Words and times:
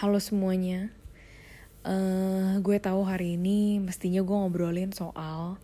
halo 0.00 0.16
semuanya. 0.16 0.88
Uh, 1.84 2.56
gue 2.64 2.80
tahu 2.80 3.04
hari 3.04 3.36
ini 3.36 3.84
mestinya 3.84 4.24
gue 4.24 4.32
ngobrolin 4.32 4.96
soal 4.96 5.60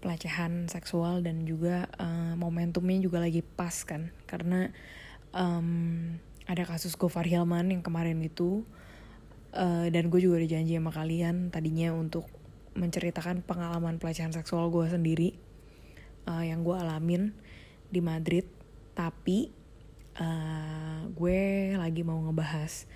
pelecehan 0.00 0.72
seksual 0.72 1.20
dan 1.20 1.44
juga 1.44 1.92
uh, 2.00 2.32
momentumnya 2.32 3.04
juga 3.04 3.20
lagi 3.20 3.44
pas 3.44 3.84
kan, 3.84 4.08
karena 4.24 4.72
um, 5.36 6.16
ada 6.48 6.64
kasus 6.64 6.96
Gofar 6.96 7.28
Hilman 7.28 7.76
yang 7.76 7.84
kemarin 7.84 8.24
itu, 8.24 8.64
uh, 9.52 9.84
dan 9.92 10.08
gue 10.08 10.16
juga 10.16 10.40
udah 10.40 10.48
janji 10.48 10.80
sama 10.80 10.88
kalian 10.88 11.52
tadinya 11.52 11.92
untuk 11.92 12.24
menceritakan 12.72 13.44
pengalaman 13.44 14.00
pelecehan 14.00 14.32
seksual 14.32 14.72
gue 14.72 14.88
sendiri 14.88 15.36
uh, 16.24 16.40
yang 16.40 16.64
gue 16.64 16.72
alamin 16.72 17.36
di 17.92 18.00
Madrid, 18.00 18.48
tapi 18.96 19.52
uh, 20.16 21.04
gue 21.12 21.76
lagi 21.76 22.00
mau 22.00 22.16
ngebahas 22.24 22.88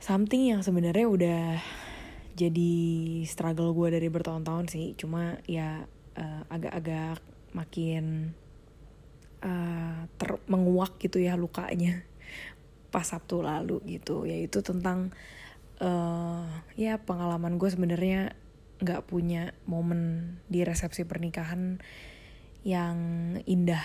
something 0.00 0.48
yang 0.48 0.64
sebenarnya 0.64 1.06
udah 1.06 1.44
jadi 2.34 2.72
struggle 3.28 3.76
gue 3.76 4.00
dari 4.00 4.08
bertahun-tahun 4.08 4.72
sih. 4.72 4.96
Cuma 4.96 5.36
ya 5.44 5.84
uh, 6.16 6.42
agak-agak 6.48 7.20
makin 7.52 8.32
uh, 9.44 10.08
ter 10.16 10.40
menguak 10.48 10.96
gitu 10.96 11.20
ya 11.20 11.36
lukanya 11.36 12.00
pas 12.92 13.04
Sabtu 13.04 13.44
lalu 13.44 13.84
gitu. 14.00 14.24
Yaitu 14.24 14.64
tentang 14.64 15.12
uh, 15.84 16.48
ya 16.80 16.96
pengalaman 17.04 17.60
gue 17.60 17.68
sebenarnya 17.68 18.32
nggak 18.80 19.04
punya 19.04 19.52
momen 19.68 20.34
di 20.48 20.64
resepsi 20.64 21.04
pernikahan 21.04 21.84
yang 22.64 22.96
indah 23.44 23.84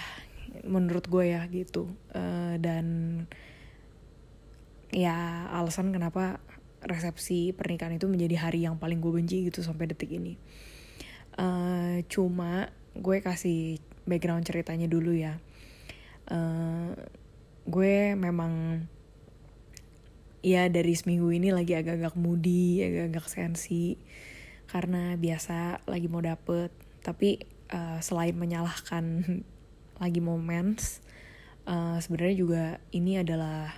menurut 0.64 1.12
gue 1.12 1.36
ya 1.36 1.44
gitu. 1.52 1.92
Uh, 2.16 2.56
dan 2.64 3.28
ya 4.94 5.50
alasan 5.54 5.90
kenapa 5.90 6.42
resepsi 6.86 7.52
pernikahan 7.52 7.98
itu 7.98 8.06
menjadi 8.06 8.48
hari 8.50 8.66
yang 8.66 8.78
paling 8.78 9.02
gue 9.02 9.10
benci 9.10 9.50
gitu 9.50 9.66
sampai 9.66 9.90
detik 9.90 10.14
ini. 10.14 10.38
Uh, 11.36 12.06
cuma 12.08 12.70
gue 12.96 13.20
kasih 13.20 13.82
background 14.06 14.46
ceritanya 14.46 14.86
dulu 14.86 15.12
ya. 15.18 15.42
Uh, 16.30 16.94
gue 17.66 18.14
memang 18.14 18.86
ya 20.46 20.70
dari 20.70 20.94
seminggu 20.94 21.34
ini 21.34 21.50
lagi 21.50 21.74
agak-agak 21.74 22.14
moody 22.14 22.86
agak-agak 22.86 23.26
sensi. 23.26 23.98
Karena 24.70 25.18
biasa 25.18 25.86
lagi 25.90 26.06
mau 26.06 26.22
dapet. 26.22 26.70
Tapi 27.02 27.42
uh, 27.74 27.98
selain 28.00 28.38
menyalahkan 28.38 29.04
lagi 30.04 30.20
mau 30.22 30.38
mens 30.38 31.02
uh, 31.66 31.98
sebenarnya 32.00 32.36
juga 32.38 32.64
ini 32.94 33.20
adalah 33.20 33.74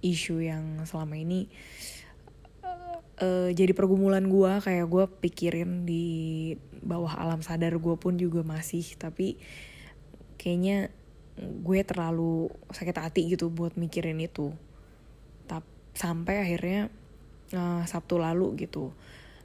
isu 0.00 0.40
yang 0.40 0.84
selama 0.88 1.20
ini 1.20 1.48
uh, 2.64 3.00
uh, 3.20 3.48
jadi 3.52 3.76
pergumulan 3.76 4.24
gue 4.26 4.52
kayak 4.64 4.86
gue 4.88 5.04
pikirin 5.20 5.84
di 5.84 6.04
bawah 6.80 7.12
alam 7.20 7.44
sadar 7.44 7.76
gue 7.76 7.96
pun 8.00 8.16
juga 8.16 8.40
masih. 8.40 8.84
Tapi 8.96 9.36
kayaknya 10.40 10.88
gue 11.40 11.80
terlalu 11.84 12.52
sakit 12.72 12.96
hati 12.96 13.22
gitu 13.32 13.52
buat 13.52 13.76
mikirin 13.76 14.20
itu. 14.20 14.52
Tap, 15.48 15.64
sampai 15.92 16.44
akhirnya 16.44 16.88
uh, 17.52 17.84
Sabtu 17.84 18.16
lalu 18.20 18.56
gitu. 18.64 18.92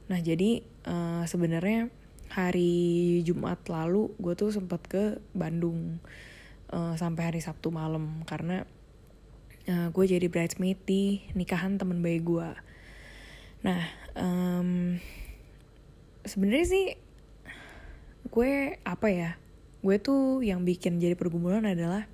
Nah 0.08 0.18
jadi 0.20 0.64
uh, 0.88 1.24
sebenarnya 1.28 1.92
hari 2.26 3.22
Jumat 3.22 3.62
lalu 3.70 4.10
gue 4.18 4.34
tuh 4.34 4.50
sempat 4.50 4.82
ke 4.88 5.22
Bandung 5.30 6.02
uh, 6.72 6.94
sampai 6.96 7.32
hari 7.32 7.40
Sabtu 7.44 7.68
malam. 7.68 8.24
Karena 8.24 8.64
uh, 9.68 9.88
gue 9.90 10.04
jadi 10.06 10.26
bridesmaid 10.30 10.78
di 10.86 11.26
nikahan 11.34 11.78
temen 11.78 12.00
bayi 12.02 12.22
gue 12.22 12.50
nah 13.62 13.82
um, 14.14 14.98
sebenarnya 16.26 16.66
sih 16.66 16.86
gue 18.30 18.78
apa 18.82 19.08
ya 19.08 19.30
gue 19.86 19.96
tuh 20.02 20.42
yang 20.42 20.66
bikin 20.66 20.98
jadi 20.98 21.14
pergumulan 21.14 21.62
adalah 21.62 22.10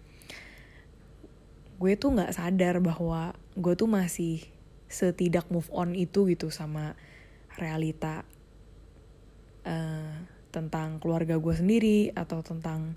gue 1.81 1.93
tuh 1.99 2.15
nggak 2.15 2.37
sadar 2.37 2.79
bahwa 2.79 3.35
gue 3.59 3.75
tuh 3.75 3.91
masih 3.91 4.45
setidak 4.93 5.49
move 5.49 5.67
on 5.73 5.97
itu 5.97 6.29
gitu 6.29 6.53
sama 6.53 6.95
realita 7.57 8.23
uh, 9.65 10.15
tentang 10.53 11.01
keluarga 11.01 11.41
gue 11.41 11.55
sendiri 11.57 11.99
atau 12.13 12.45
tentang 12.45 12.95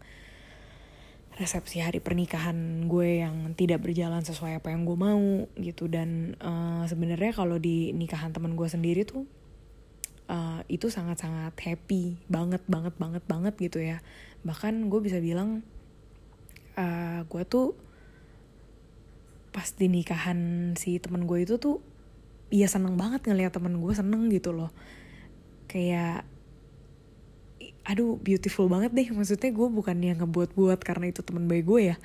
resepsi 1.36 1.84
hari 1.84 2.00
pernikahan 2.00 2.88
gue 2.88 3.20
yang 3.20 3.52
tidak 3.60 3.84
berjalan 3.84 4.24
sesuai 4.24 4.64
apa 4.64 4.72
yang 4.72 4.88
gue 4.88 4.96
mau 4.96 5.52
gitu. 5.60 5.92
Dan 5.92 6.40
uh, 6.40 6.88
sebenarnya 6.88 7.36
kalau 7.36 7.60
di 7.60 7.92
nikahan 7.92 8.32
teman 8.32 8.56
gue 8.56 8.68
sendiri 8.68 9.04
tuh 9.04 9.28
uh, 10.32 10.64
itu 10.72 10.88
sangat-sangat 10.88 11.52
happy 11.60 12.16
banget 12.32 12.64
banget 12.72 12.96
banget 12.96 13.24
banget 13.28 13.54
gitu 13.60 13.84
ya. 13.84 14.00
Bahkan 14.48 14.88
gue 14.88 15.00
bisa 15.04 15.20
bilang 15.20 15.60
uh, 16.80 17.28
gue 17.28 17.44
tuh 17.44 17.76
pas 19.52 19.68
di 19.72 19.88
nikahan 19.88 20.72
si 20.76 21.00
temen 21.00 21.24
gue 21.28 21.48
itu 21.48 21.56
tuh 21.56 21.80
iya 22.52 22.68
seneng 22.68 23.00
banget 23.00 23.24
ngeliat 23.28 23.52
temen 23.52 23.76
gue 23.84 23.92
seneng 23.92 24.32
gitu 24.32 24.56
loh. 24.56 24.72
Kayak 25.68 26.24
aduh 27.86 28.18
beautiful 28.20 28.68
banget 28.68 28.92
deh. 28.92 29.08
Maksudnya 29.14 29.54
gue 29.54 29.68
bukan 29.70 29.98
yang 30.02 30.20
ngebuat-buat 30.26 30.82
karena 30.82 31.14
itu 31.14 31.22
teman 31.22 31.46
baik 31.46 31.66
gue 31.70 31.82
ya. 31.94 31.98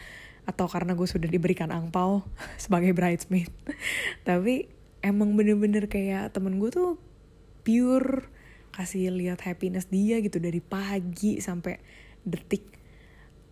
Atau 0.44 0.68
karena 0.68 0.92
gue 0.92 1.08
sudah 1.08 1.26
diberikan 1.26 1.72
angpau 1.72 2.22
sebagai 2.62 2.92
bridesmaid. 2.92 3.50
Tapi 4.28 4.68
emang 5.00 5.32
bener-bener 5.34 5.88
kayak 5.88 6.36
temen 6.36 6.60
gue 6.60 6.68
tuh 6.68 7.00
pure 7.64 8.28
kasih 8.70 9.10
lihat 9.10 9.42
happiness 9.42 9.90
dia 9.90 10.22
gitu 10.22 10.38
dari 10.38 10.62
pagi 10.62 11.42
sampai 11.42 11.82
detik 12.22 12.62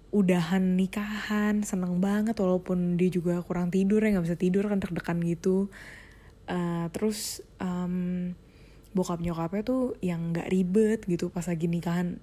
udahan 0.09 0.79
nikahan 0.79 1.61
seneng 1.61 2.01
banget 2.01 2.33
walaupun 2.41 2.97
dia 2.97 3.13
juga 3.13 3.45
kurang 3.45 3.69
tidur 3.69 4.01
ya 4.01 4.17
nggak 4.17 4.25
bisa 4.25 4.39
tidur 4.41 4.65
kan 4.69 4.81
deg-degan 4.81 5.19
gitu. 5.25 5.69
Uh, 6.49 6.89
terus 6.97 7.45
um, 7.61 8.33
bokap 8.97 9.21
nyokapnya 9.21 9.63
tuh 9.65 9.95
yang 10.01 10.33
nggak 10.33 10.49
ribet 10.49 11.01
gitu 11.05 11.29
pas 11.29 11.45
lagi 11.45 11.67
nikahan. 11.69 12.21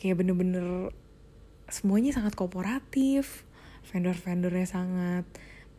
Kayak 0.00 0.24
bener-bener 0.24 0.94
semuanya 1.70 2.10
sangat 2.10 2.34
kooperatif 2.34 3.46
vendor-vendornya 3.88 4.66
sangat 4.68 5.24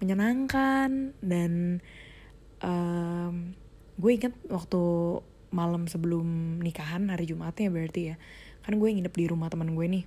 menyenangkan 0.02 1.14
dan 1.22 1.84
um, 2.66 3.54
gue 4.02 4.12
inget 4.18 4.34
waktu 4.50 4.82
malam 5.54 5.86
sebelum 5.86 6.58
nikahan 6.64 7.12
hari 7.12 7.30
Jumatnya 7.30 7.70
berarti 7.70 8.02
ya 8.14 8.16
kan 8.66 8.78
gue 8.78 8.88
nginep 8.88 9.14
di 9.14 9.26
rumah 9.30 9.52
teman 9.52 9.74
gue 9.78 9.86
nih 9.86 10.06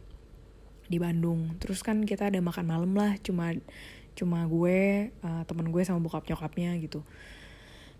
di 0.85 0.99
Bandung. 0.99 1.57
Terus 1.63 1.81
kan 1.81 2.03
kita 2.03 2.29
ada 2.29 2.41
makan 2.43 2.67
malam 2.67 2.93
lah 2.97 3.15
cuma 3.23 3.55
cuma 4.15 4.47
gue 4.47 5.11
uh, 5.27 5.43
temen 5.47 5.69
gue 5.75 5.83
sama 5.83 5.99
bokap 5.99 6.27
nyokapnya 6.31 6.79
gitu 6.79 7.03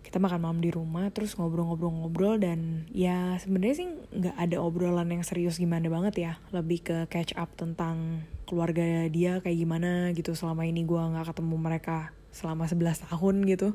kita 0.05 0.21
makan 0.21 0.37
malam 0.37 0.59
di 0.61 0.69
rumah 0.69 1.09
terus 1.09 1.33
ngobrol-ngobrol-ngobrol 1.33 2.37
dan 2.37 2.85
ya 2.93 3.41
sebenarnya 3.41 3.75
sih 3.81 3.89
nggak 3.89 4.37
ada 4.37 4.61
obrolan 4.61 5.09
yang 5.09 5.25
serius 5.25 5.57
gimana 5.57 5.89
banget 5.89 6.15
ya. 6.21 6.33
Lebih 6.53 6.79
ke 6.85 6.97
catch 7.09 7.33
up 7.33 7.49
tentang 7.57 8.21
keluarga 8.45 9.09
dia 9.09 9.41
kayak 9.41 9.57
gimana 9.57 10.13
gitu. 10.13 10.37
Selama 10.37 10.69
ini 10.69 10.85
gue 10.85 11.01
nggak 11.01 11.33
ketemu 11.33 11.55
mereka 11.57 12.13
selama 12.29 12.69
11 12.69 13.09
tahun 13.09 13.35
gitu. 13.49 13.69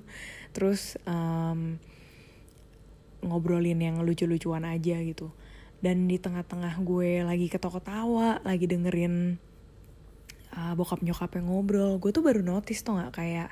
Terus 0.54 0.94
um, 1.02 1.82
ngobrolin 3.26 3.82
yang 3.82 3.98
lucu-lucuan 4.06 4.62
aja 4.62 5.02
gitu. 5.02 5.34
Dan 5.82 6.06
di 6.06 6.22
tengah-tengah 6.22 6.78
gue 6.86 7.26
lagi 7.26 7.50
ketawa-tawa 7.50 8.38
lagi 8.46 8.70
dengerin 8.70 9.34
uh, 10.54 10.72
bokap 10.78 11.02
nyokap 11.02 11.34
yang 11.34 11.50
ngobrol 11.50 11.98
gue 11.98 12.14
tuh 12.14 12.22
baru 12.22 12.46
notice 12.46 12.86
tuh 12.86 12.94
nggak? 12.94 13.18
Kayak 13.18 13.50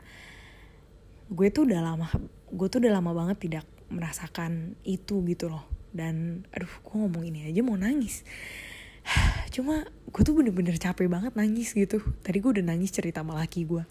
gue 1.29 1.49
tuh 1.53 1.69
udah 1.69 1.81
lama 1.85 2.09
gue 2.49 2.67
tuh 2.73 2.81
udah 2.81 2.93
lama 2.97 3.13
banget 3.13 3.37
tidak 3.49 3.65
merasakan 3.89 4.77
itu 4.85 5.25
gitu 5.29 5.49
loh. 5.49 5.65
Dan 5.93 6.45
aduh 6.53 6.69
gue 6.69 6.95
ngomong 6.95 7.25
ini 7.25 7.49
aja 7.49 7.61
mau 7.65 7.77
nangis. 7.77 8.25
Cuma 9.55 9.85
gue 9.87 10.23
tuh 10.25 10.35
bener-bener 10.37 10.77
capek 10.77 11.09
banget 11.09 11.33
nangis 11.37 11.73
gitu. 11.73 12.01
Tadi 12.25 12.37
gue 12.41 12.51
udah 12.61 12.65
nangis 12.65 12.93
cerita 12.93 13.21
sama 13.21 13.37
laki 13.37 13.65
gue 13.69 13.85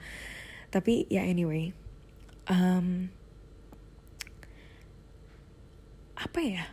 tapi 0.67 1.07
ya 1.07 1.23
anyway 1.23 1.71
um, 2.51 3.07
apa 6.17 6.39
ya? 6.41 6.65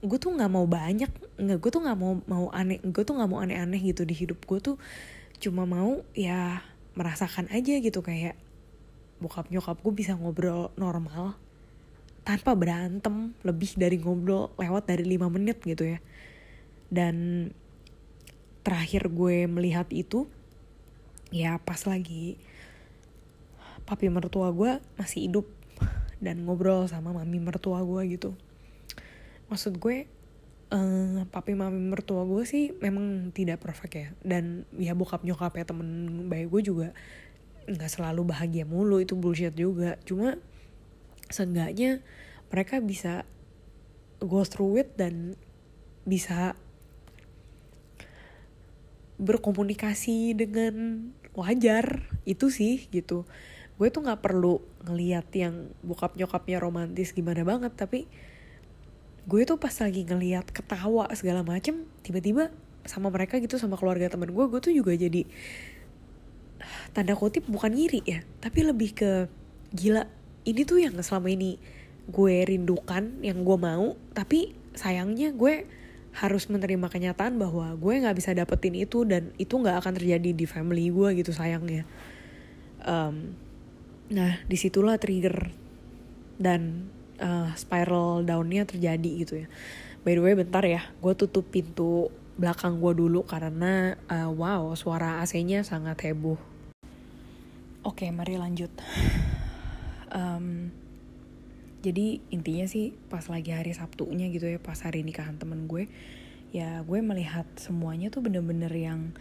Gue 0.00 0.16
tuh 0.16 0.32
nggak 0.32 0.48
mau 0.48 0.64
banyak 0.64 1.10
nggak 1.36 1.58
gue 1.60 1.70
tuh 1.70 1.82
nggak 1.84 1.98
mau 2.00 2.16
mau 2.24 2.48
aneh 2.50 2.80
gue 2.80 3.04
tuh 3.04 3.12
nggak 3.12 3.30
mau 3.30 3.44
aneh-aneh 3.44 3.80
gitu 3.80 4.08
di 4.08 4.16
hidup 4.16 4.40
gue 4.48 4.58
tuh. 4.58 4.76
Cuma 5.36 5.68
mau 5.68 6.00
ya 6.16 6.64
merasakan 6.96 7.52
aja 7.52 7.76
gitu 7.78 8.00
kayak 8.00 8.34
bokap 9.20 9.52
nyokap 9.52 9.76
gue 9.84 9.92
bisa 9.92 10.16
ngobrol 10.16 10.72
normal 10.80 11.36
tanpa 12.24 12.52
berantem 12.52 13.32
lebih 13.44 13.76
dari 13.76 13.96
ngobrol 14.00 14.52
lewat 14.60 14.88
dari 14.88 15.04
lima 15.04 15.28
menit 15.32 15.60
gitu 15.64 15.84
ya. 15.84 15.98
Dan 16.90 17.48
terakhir 18.60 19.08
gue 19.08 19.48
melihat 19.48 19.88
itu 19.92 20.28
ya 21.30 21.56
pas 21.62 21.80
lagi 21.86 22.36
papi 23.86 24.10
mertua 24.10 24.52
gue 24.52 24.82
masih 25.00 25.30
hidup 25.30 25.46
dan 26.24 26.44
ngobrol 26.44 26.86
sama 26.90 27.14
mami 27.14 27.40
mertua 27.40 27.80
gue 27.82 28.02
gitu. 28.18 28.30
Maksud 29.48 29.80
gue 29.80 30.06
uh, 30.70 31.26
papi 31.28 31.56
mami 31.56 31.80
mertua 31.80 32.22
gue 32.28 32.44
sih 32.44 32.76
memang 32.78 33.32
tidak 33.32 33.64
perfect 33.64 33.94
ya. 33.96 34.08
Dan 34.20 34.68
ya 34.76 34.92
bokap 34.92 35.24
nyokap 35.24 35.56
ya 35.56 35.64
temen 35.64 35.88
baik 36.28 36.52
gue 36.52 36.62
juga 36.62 36.88
nggak 37.70 37.90
selalu 37.90 38.34
bahagia 38.34 38.66
mulu 38.66 38.98
itu 38.98 39.14
bullshit 39.14 39.54
juga. 39.54 39.96
Cuma 40.02 40.36
seenggaknya 41.30 42.02
mereka 42.50 42.82
bisa 42.82 43.22
go 44.18 44.42
through 44.42 44.82
it 44.82 44.98
dan 44.98 45.38
bisa 46.02 46.58
berkomunikasi 49.22 50.34
dengan 50.34 51.06
wajar. 51.38 52.10
Itu 52.26 52.50
sih 52.50 52.90
gitu. 52.90 53.24
Gue 53.78 53.88
tuh 53.88 54.04
nggak 54.04 54.20
perlu 54.20 54.60
ngeliat 54.84 55.28
yang 55.36 55.72
bokap 55.84 56.16
nyokapnya 56.16 56.60
romantis 56.60 57.12
gimana 57.12 57.44
banget 57.44 57.72
tapi 57.76 58.08
gue 59.28 59.42
tuh 59.44 59.60
pas 59.60 59.72
lagi 59.76 60.08
ngeliat 60.08 60.48
ketawa 60.48 61.12
segala 61.12 61.44
macem 61.44 61.84
tiba-tiba 62.00 62.48
sama 62.88 63.12
mereka 63.12 63.36
gitu 63.36 63.60
sama 63.60 63.76
keluarga 63.76 64.08
temen 64.08 64.32
gue 64.32 64.44
gue 64.48 64.60
tuh 64.60 64.72
juga 64.72 64.96
jadi 64.96 65.28
tanda 66.92 67.16
kutip 67.16 67.46
bukan 67.48 67.72
ngiri 67.74 68.00
ya 68.04 68.20
tapi 68.40 68.64
lebih 68.66 68.90
ke 68.94 69.10
gila 69.74 70.06
ini 70.44 70.62
tuh 70.64 70.82
yang 70.82 70.96
selama 71.00 71.30
ini 71.30 71.60
gue 72.10 72.36
rindukan 72.42 73.22
yang 73.22 73.46
gue 73.46 73.58
mau 73.60 73.94
tapi 74.16 74.56
sayangnya 74.74 75.30
gue 75.34 75.68
harus 76.10 76.50
menerima 76.50 76.90
kenyataan 76.90 77.38
bahwa 77.38 77.70
gue 77.78 78.02
nggak 78.02 78.16
bisa 78.18 78.34
dapetin 78.34 78.74
itu 78.74 79.06
dan 79.06 79.30
itu 79.38 79.54
nggak 79.54 79.78
akan 79.78 79.94
terjadi 79.94 80.30
di 80.34 80.46
family 80.46 80.90
gue 80.90 81.22
gitu 81.22 81.30
sayangnya. 81.30 81.86
Um, 82.82 83.38
nah 84.10 84.42
di 84.50 84.58
situlah 84.58 84.98
trigger 84.98 85.54
dan 86.40 86.90
uh, 87.22 87.54
spiral 87.54 88.26
downnya 88.26 88.66
terjadi 88.66 89.10
gitu 89.22 89.46
ya. 89.46 89.48
By 90.02 90.18
the 90.18 90.22
way 90.24 90.34
bentar 90.34 90.66
ya 90.66 90.82
gue 90.98 91.14
tutup 91.14 91.46
pintu 91.54 92.10
belakang 92.34 92.82
gue 92.82 92.92
dulu 92.96 93.22
karena 93.22 93.94
uh, 94.10 94.32
wow 94.32 94.74
suara 94.74 95.22
AC-nya 95.22 95.62
sangat 95.62 96.10
heboh 96.10 96.49
oke 97.84 98.04
mari 98.12 98.36
lanjut 98.36 98.70
um, 100.18 100.68
jadi 101.80 102.20
intinya 102.28 102.68
sih 102.68 102.92
pas 103.08 103.24
lagi 103.32 103.56
hari 103.56 103.72
Sabtunya 103.72 104.28
gitu 104.28 104.44
ya 104.48 104.60
pas 104.60 104.76
hari 104.84 105.00
nikahan 105.00 105.40
temen 105.40 105.64
gue 105.64 105.88
ya 106.50 106.82
gue 106.82 106.98
melihat 107.00 107.46
semuanya 107.56 108.12
tuh 108.12 108.26
bener-bener 108.26 108.70
yang 108.74 109.14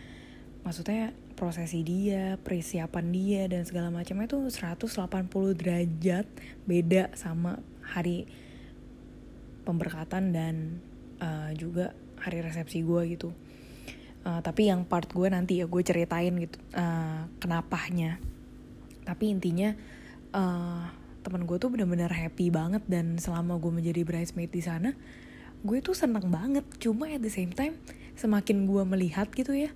maksudnya 0.65 1.15
prosesi 1.39 1.87
dia, 1.87 2.35
persiapan 2.43 3.05
dia 3.15 3.41
dan 3.47 3.63
segala 3.63 3.87
macamnya 3.87 4.27
tuh 4.27 4.51
180 4.51 5.31
derajat 5.55 6.27
beda 6.67 7.15
sama 7.15 7.63
hari 7.79 8.27
pemberkatan 9.63 10.35
dan 10.35 10.83
uh, 11.23 11.55
juga 11.55 11.95
hari 12.19 12.43
resepsi 12.43 12.83
gue 12.83 13.01
gitu. 13.15 13.31
Uh, 14.27 14.43
tapi 14.43 14.67
yang 14.67 14.83
part 14.83 15.07
gue 15.07 15.31
nanti 15.31 15.63
ya 15.63 15.65
gue 15.65 15.79
ceritain 15.79 16.35
gitu 16.35 16.59
uh, 16.75 17.23
kenapanya. 17.39 18.19
Tapi 19.09 19.33
intinya 19.33 19.73
uh, 20.37 20.85
teman 21.25 21.49
gue 21.49 21.57
tuh 21.57 21.73
bener-bener 21.73 22.13
happy 22.13 22.53
banget 22.53 22.85
dan 22.85 23.17
selama 23.17 23.57
gue 23.57 23.73
menjadi 23.73 24.05
bridesmaid 24.05 24.53
di 24.53 24.61
sana 24.61 24.93
gue 25.65 25.81
tuh 25.81 25.97
seneng 25.97 26.29
banget. 26.29 26.63
Cuma 26.77 27.09
at 27.09 27.25
the 27.25 27.33
same 27.33 27.49
time 27.49 27.81
semakin 28.13 28.69
gue 28.69 28.83
melihat 28.85 29.33
gitu 29.33 29.57
ya 29.57 29.73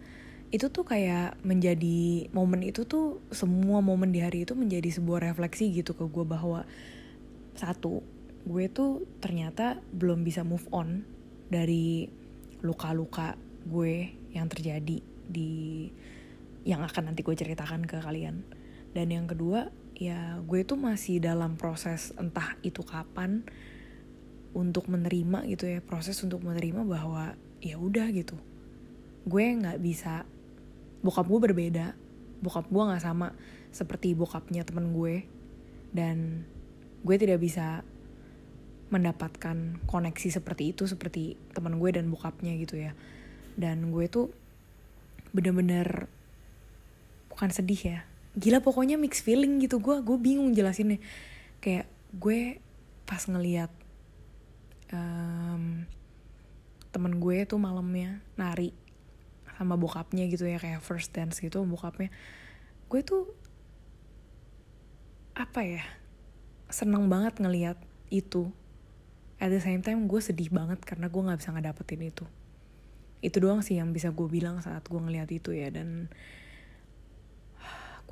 itu 0.54 0.70
tuh 0.70 0.86
kayak 0.86 1.34
menjadi 1.42 2.30
momen 2.30 2.62
itu 2.62 2.86
tuh 2.86 3.26
semua 3.34 3.82
momen 3.82 4.14
di 4.14 4.22
hari 4.22 4.46
itu 4.46 4.54
menjadi 4.54 4.86
sebuah 5.02 5.34
refleksi 5.34 5.74
gitu 5.74 5.98
ke 5.98 6.06
gue 6.06 6.22
bahwa 6.22 6.62
satu 7.58 8.06
gue 8.46 8.70
tuh 8.70 9.02
ternyata 9.18 9.82
belum 9.90 10.22
bisa 10.22 10.46
move 10.46 10.70
on 10.70 11.02
dari 11.50 12.06
luka-luka 12.62 13.34
gue 13.66 14.14
yang 14.30 14.46
terjadi 14.46 15.02
di 15.26 15.52
yang 16.70 16.86
akan 16.86 17.10
nanti 17.10 17.26
gue 17.26 17.34
ceritakan 17.34 17.90
ke 17.90 17.98
kalian 17.98 18.46
dan 18.94 19.10
yang 19.10 19.26
kedua 19.26 19.74
ya 19.98 20.38
gue 20.46 20.62
tuh 20.66 20.78
masih 20.78 21.22
dalam 21.22 21.58
proses 21.58 22.14
entah 22.18 22.58
itu 22.66 22.82
kapan 22.86 23.46
untuk 24.54 24.86
menerima 24.86 25.50
gitu 25.50 25.66
ya 25.66 25.82
proses 25.82 26.22
untuk 26.22 26.46
menerima 26.46 26.86
bahwa 26.86 27.34
ya 27.58 27.82
udah 27.82 28.10
gitu. 28.14 28.38
Gue 29.26 29.50
nggak 29.58 29.82
bisa 29.82 30.30
bokap 31.02 31.26
gue 31.26 31.40
berbeda 31.52 31.98
bokap 32.44 32.68
gue 32.70 32.84
nggak 32.84 33.04
sama 33.04 33.34
seperti 33.74 34.14
bokapnya 34.14 34.62
temen 34.62 34.94
gue. 34.94 35.26
Dan 35.94 36.46
gue 37.02 37.16
tidak 37.18 37.42
bisa 37.42 37.82
mendapatkan 38.94 39.82
koneksi 39.90 40.38
seperti 40.38 40.78
itu 40.78 40.86
seperti 40.86 41.34
teman 41.58 41.82
gue 41.82 41.90
dan 41.90 42.14
bokapnya 42.14 42.54
gitu 42.62 42.78
ya. 42.78 42.94
Dan 43.58 43.90
gue 43.90 44.06
tuh 44.06 44.30
bener-bener 45.34 46.06
bukan 47.34 47.50
sedih 47.50 47.82
ya 47.82 48.00
gila 48.34 48.60
pokoknya 48.60 48.98
mix 48.98 49.22
feeling 49.22 49.62
gitu. 49.62 49.78
Gue 49.78 50.02
gue 50.02 50.18
bingung 50.18 50.54
jelasinnya. 50.54 50.98
Kayak 51.62 51.90
gue 52.14 52.60
pas 53.04 53.22
ngeliat 53.26 53.70
um, 54.94 55.86
temen 56.94 57.14
gue 57.18 57.38
tuh 57.50 57.58
malamnya 57.58 58.22
nari 58.38 58.74
sama 59.54 59.78
bokapnya 59.78 60.26
gitu 60.30 60.50
ya 60.50 60.58
kayak 60.58 60.82
first 60.82 61.14
dance 61.14 61.42
gitu 61.42 61.62
bokapnya. 61.66 62.10
Gue 62.90 63.02
tuh 63.06 63.30
apa 65.34 65.66
ya 65.66 65.84
seneng 66.70 67.10
banget 67.10 67.38
ngeliat 67.42 67.78
itu. 68.14 68.50
At 69.42 69.52
the 69.52 69.60
same 69.60 69.82
time 69.84 70.06
gue 70.08 70.22
sedih 70.22 70.50
banget 70.54 70.82
karena 70.82 71.10
gue 71.10 71.22
nggak 71.22 71.40
bisa 71.42 71.52
ngedapetin 71.54 72.02
itu. 72.06 72.26
Itu 73.22 73.38
doang 73.42 73.62
sih 73.66 73.78
yang 73.78 73.94
bisa 73.94 74.14
gue 74.14 74.28
bilang 74.30 74.62
saat 74.62 74.86
gue 74.86 75.00
ngeliat 75.00 75.30
itu 75.34 75.54
ya. 75.54 75.70
Dan 75.74 76.10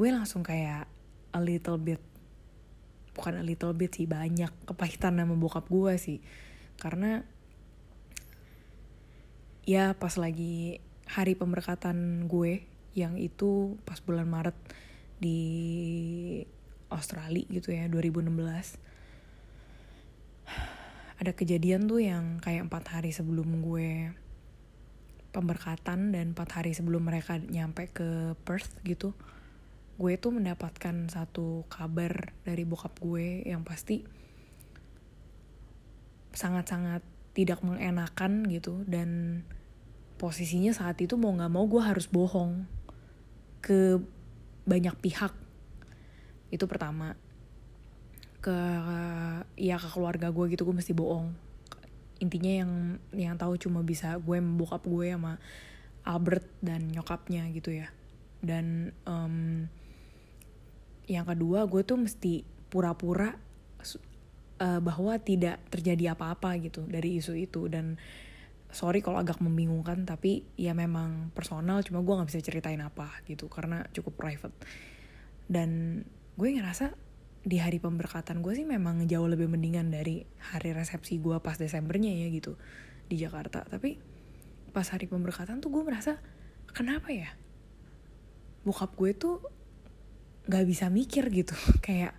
gue 0.02 0.10
langsung 0.10 0.42
kayak 0.42 0.90
a 1.30 1.38
little 1.38 1.78
bit 1.78 2.02
bukan 3.14 3.38
a 3.38 3.46
little 3.46 3.70
bit 3.78 3.94
sih 3.94 4.10
banyak 4.10 4.50
kepahitan 4.66 5.22
sama 5.22 5.38
bokap 5.38 5.70
gue 5.70 5.94
sih. 6.02 6.26
Karena 6.82 7.22
ya 9.62 9.94
pas 9.94 10.18
lagi 10.18 10.82
hari 11.06 11.38
pemberkatan 11.38 12.26
gue 12.26 12.66
yang 12.98 13.22
itu 13.22 13.78
pas 13.86 14.02
bulan 14.02 14.26
Maret 14.26 14.58
di 15.22 15.38
Australia 16.90 17.46
gitu 17.54 17.70
ya 17.70 17.86
2016 17.86 18.34
ada 21.22 21.32
kejadian 21.38 21.86
tuh 21.86 22.02
yang 22.02 22.42
kayak 22.42 22.66
empat 22.66 22.98
hari 22.98 23.14
sebelum 23.14 23.62
gue 23.62 24.10
pemberkatan 25.30 26.10
dan 26.10 26.34
empat 26.34 26.58
hari 26.58 26.74
sebelum 26.74 27.06
mereka 27.06 27.38
nyampe 27.38 27.86
ke 27.94 28.34
Perth 28.42 28.74
gitu 28.82 29.14
gue 30.02 30.18
tuh 30.18 30.34
mendapatkan 30.34 31.14
satu 31.14 31.70
kabar 31.70 32.34
dari 32.42 32.66
bokap 32.66 32.98
gue 32.98 33.46
yang 33.46 33.62
pasti 33.62 34.02
sangat-sangat 36.34 37.06
tidak 37.38 37.62
mengenakan 37.62 38.50
gitu 38.50 38.82
dan 38.90 39.42
posisinya 40.18 40.74
saat 40.74 40.98
itu 41.06 41.22
mau 41.22 41.30
nggak 41.38 41.54
mau 41.54 41.70
gue 41.70 41.82
harus 41.86 42.10
bohong 42.10 42.66
ke 43.62 44.02
banyak 44.66 44.98
pihak. 44.98 45.34
Itu 46.50 46.66
pertama. 46.66 47.14
Ke 48.42 48.58
ya 49.54 49.78
ke 49.78 49.90
keluarga 49.94 50.34
gue 50.34 50.50
gitu 50.50 50.66
gue 50.66 50.76
mesti 50.76 50.98
bohong. 50.98 51.30
Intinya 52.22 52.52
yang 52.66 52.72
yang 53.14 53.36
tahu 53.38 53.58
cuma 53.62 53.86
bisa 53.86 54.18
gue 54.18 54.38
bokap 54.42 54.82
gue 54.86 55.14
sama 55.14 55.38
Albert 56.02 56.50
dan 56.66 56.90
nyokapnya 56.90 57.46
gitu 57.54 57.70
ya. 57.70 57.94
Dan 58.42 58.98
um, 59.06 59.70
yang 61.10 61.26
kedua 61.26 61.66
gue 61.66 61.82
tuh 61.82 61.98
mesti 62.02 62.46
pura-pura 62.72 63.36
uh, 64.62 64.80
bahwa 64.80 65.18
tidak 65.18 65.60
terjadi 65.74 66.14
apa-apa 66.14 66.56
gitu 66.62 66.86
dari 66.86 67.18
isu 67.18 67.34
itu. 67.36 67.66
Dan 67.68 67.98
sorry 68.72 69.04
kalau 69.04 69.20
agak 69.20 69.42
membingungkan 69.44 70.08
tapi 70.08 70.46
ya 70.56 70.72
memang 70.72 71.34
personal 71.36 71.84
cuma 71.84 72.00
gue 72.06 72.14
nggak 72.14 72.30
bisa 72.32 72.42
ceritain 72.46 72.80
apa 72.80 73.10
gitu 73.26 73.50
karena 73.50 73.84
cukup 73.92 74.16
private. 74.16 74.56
Dan 75.50 76.02
gue 76.38 76.50
ngerasa 76.56 76.96
di 77.42 77.58
hari 77.58 77.82
pemberkatan 77.82 78.46
gue 78.46 78.54
sih 78.54 78.68
memang 78.70 79.10
jauh 79.10 79.26
lebih 79.26 79.50
mendingan 79.50 79.90
dari 79.90 80.22
hari 80.54 80.78
resepsi 80.78 81.18
gue 81.18 81.42
pas 81.42 81.58
Desembernya 81.58 82.14
ya 82.14 82.30
gitu 82.30 82.56
di 83.10 83.18
Jakarta. 83.18 83.66
Tapi 83.66 83.98
pas 84.72 84.88
hari 84.88 85.10
pemberkatan 85.10 85.60
tuh 85.60 85.74
gue 85.74 85.84
merasa 85.84 86.22
kenapa 86.72 87.12
ya? 87.12 87.34
Bokap 88.62 88.94
gue 88.94 89.12
tuh 89.18 89.42
nggak 90.50 90.66
bisa 90.66 90.90
mikir 90.90 91.30
gitu. 91.30 91.54
Kayak 91.86 92.16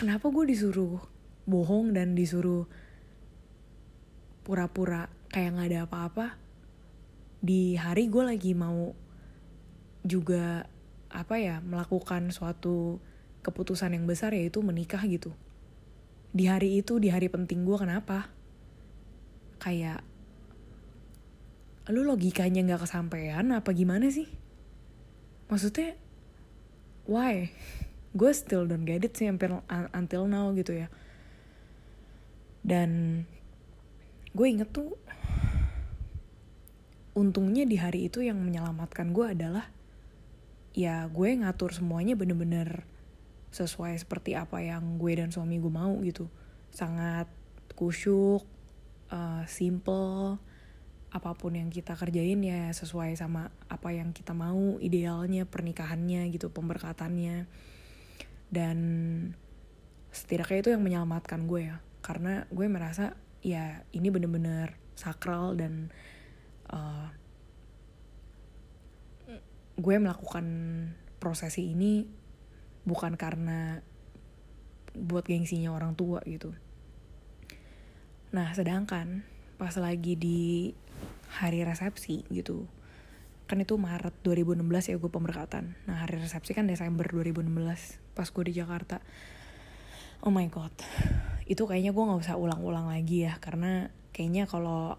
kenapa 0.00 0.32
gue 0.32 0.44
disuruh 0.48 1.00
bohong 1.44 1.92
dan 1.92 2.16
disuruh 2.16 2.64
pura-pura 4.46 5.12
kayak 5.28 5.50
nggak 5.56 5.68
ada 5.68 5.80
apa-apa? 5.84 6.26
Di 7.44 7.76
hari 7.76 8.08
gue 8.08 8.24
lagi 8.24 8.52
mau 8.56 8.96
juga 10.00 10.64
apa 11.10 11.36
ya 11.36 11.60
melakukan 11.60 12.32
suatu 12.32 13.02
keputusan 13.44 13.92
yang 13.92 14.08
besar 14.08 14.32
yaitu 14.32 14.64
menikah 14.64 15.04
gitu. 15.04 15.36
Di 16.30 16.46
hari 16.46 16.80
itu 16.80 16.96
di 17.02 17.12
hari 17.12 17.28
penting 17.28 17.66
gue 17.66 17.76
kenapa? 17.76 18.30
Kayak 19.60 20.06
lu 21.88 22.04
logikanya 22.04 22.60
nggak 22.60 22.84
kesampaian 22.84 23.46
apa 23.56 23.72
gimana 23.72 24.12
sih? 24.12 24.28
Maksudnya 25.48 25.96
why? 27.08 27.48
Gue 28.18 28.34
still 28.34 28.66
don't 28.66 28.84
get 28.84 29.06
it 29.06 29.14
sih 29.14 29.30
until, 29.30 29.62
until 29.94 30.26
now 30.26 30.50
gitu 30.52 30.74
ya. 30.74 30.90
Dan 32.60 33.22
gue 34.34 34.46
inget 34.46 34.68
tuh 34.74 34.98
untungnya 37.14 37.62
di 37.66 37.78
hari 37.78 38.10
itu 38.10 38.22
yang 38.22 38.38
menyelamatkan 38.38 39.10
gue 39.10 39.26
adalah 39.30 39.70
ya 40.70 41.06
gue 41.10 41.34
ngatur 41.34 41.74
semuanya 41.74 42.14
bener-bener 42.14 42.86
sesuai 43.50 43.98
seperti 43.98 44.38
apa 44.38 44.62
yang 44.62 44.98
gue 44.98 45.18
dan 45.18 45.30
suami 45.30 45.62
gue 45.62 45.70
mau 45.70 45.94
gitu. 46.02 46.26
Sangat 46.74 47.30
kusyuk 47.78 48.42
uh, 49.14 49.42
simple 49.46 50.49
apa 51.10 51.34
pun 51.34 51.58
yang 51.58 51.74
kita 51.74 51.98
kerjain 51.98 52.38
ya 52.38 52.70
sesuai 52.70 53.18
sama 53.18 53.50
apa 53.66 53.90
yang 53.90 54.14
kita 54.14 54.30
mau 54.30 54.78
idealnya 54.78 55.42
pernikahannya 55.42 56.30
gitu 56.30 56.54
pemberkatannya 56.54 57.50
dan 58.50 58.78
setidaknya 60.14 60.58
itu 60.62 60.70
yang 60.74 60.82
menyelamatkan 60.86 61.50
gue 61.50 61.70
ya 61.74 61.76
karena 62.02 62.46
gue 62.50 62.66
merasa 62.70 63.18
ya 63.42 63.82
ini 63.90 64.08
bener-bener 64.10 64.78
sakral 64.94 65.58
dan 65.58 65.90
uh, 66.70 67.10
gue 69.80 69.96
melakukan 69.96 70.46
prosesi 71.16 71.72
ini 71.72 72.04
bukan 72.84 73.16
karena 73.16 73.80
buat 74.92 75.24
gengsinya 75.24 75.72
orang 75.72 75.94
tua 75.94 76.20
gitu. 76.26 76.52
Nah, 78.34 78.50
sedangkan 78.52 79.24
pas 79.56 79.74
lagi 79.78 80.14
di 80.16 80.74
hari 81.30 81.62
resepsi 81.62 82.26
gitu, 82.28 82.66
kan 83.46 83.62
itu 83.62 83.78
Maret 83.78 84.18
2016 84.26 84.90
ya 84.90 84.96
gue 84.98 85.10
pemberkatan. 85.10 85.78
Nah, 85.86 86.02
hari 86.02 86.18
resepsi 86.18 86.52
kan 86.52 86.66
Desember 86.66 87.06
2016 87.06 87.46
pas 88.18 88.28
gue 88.28 88.44
di 88.50 88.54
Jakarta. 88.58 88.98
Oh 90.20 90.34
my 90.34 90.50
god, 90.52 90.74
itu 91.48 91.64
kayaknya 91.64 91.94
gue 91.94 92.02
nggak 92.02 92.20
usah 92.20 92.36
ulang-ulang 92.36 92.90
lagi 92.92 93.24
ya, 93.24 93.38
karena 93.38 93.88
kayaknya 94.12 94.44
kalau 94.50 94.98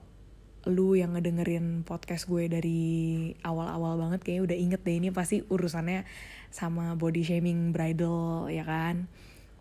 lu 0.70 0.94
yang 0.94 1.18
ngedengerin 1.18 1.82
podcast 1.82 2.30
gue 2.30 2.46
dari 2.46 2.82
awal-awal 3.42 3.98
banget 3.98 4.22
kayaknya 4.22 4.44
udah 4.46 4.58
inget 4.62 4.82
deh 4.86 4.94
ini 4.94 5.10
pasti 5.10 5.42
urusannya 5.42 6.06
sama 6.54 6.94
body 6.94 7.26
shaming 7.26 7.74
bridal 7.74 8.46
ya 8.46 8.62
kan 8.62 9.10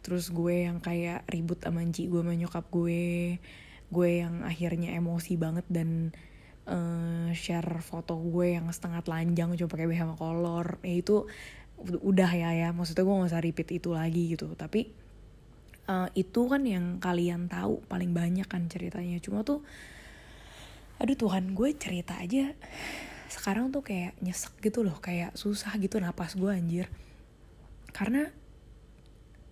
terus 0.04 0.28
gue 0.28 0.68
yang 0.68 0.84
kayak 0.84 1.24
ribut 1.32 1.64
sama 1.64 1.80
Ci 1.88 2.12
gue 2.12 2.20
sama 2.20 2.36
nyokap 2.36 2.68
gue 2.68 3.40
gue 3.88 4.10
yang 4.12 4.44
akhirnya 4.44 4.92
emosi 4.92 5.40
banget 5.40 5.64
dan 5.72 6.12
uh, 6.70 7.28
share 7.34 7.82
foto 7.82 8.14
gue 8.14 8.54
yang 8.54 8.70
setengah 8.70 9.02
telanjang 9.02 9.52
coba 9.58 9.70
pakai 9.74 9.86
BH 9.90 10.02
kolor. 10.16 10.78
Ya 10.86 10.94
itu 11.02 11.26
udah 11.82 12.30
ya 12.30 12.50
ya. 12.54 12.68
Maksudnya 12.70 13.02
gue 13.02 13.14
gak 13.18 13.30
usah 13.34 13.42
repeat 13.42 13.68
itu 13.74 13.90
lagi 13.90 14.22
gitu. 14.32 14.54
Tapi 14.54 14.86
uh, 15.90 16.08
itu 16.14 16.40
kan 16.46 16.62
yang 16.62 17.02
kalian 17.02 17.50
tahu 17.50 17.82
paling 17.90 18.14
banyak 18.14 18.46
kan 18.46 18.70
ceritanya. 18.70 19.18
Cuma 19.18 19.42
tuh 19.42 19.66
aduh 21.00 21.16
Tuhan 21.16 21.56
gue 21.56 21.72
cerita 21.80 22.20
aja 22.20 22.52
sekarang 23.30 23.72
tuh 23.72 23.80
kayak 23.80 24.18
nyesek 24.20 24.52
gitu 24.60 24.84
loh 24.84 25.00
kayak 25.00 25.32
susah 25.38 25.74
gitu 25.82 25.98
napas 25.98 26.38
gue 26.38 26.50
anjir. 26.50 26.86
Karena 27.90 28.30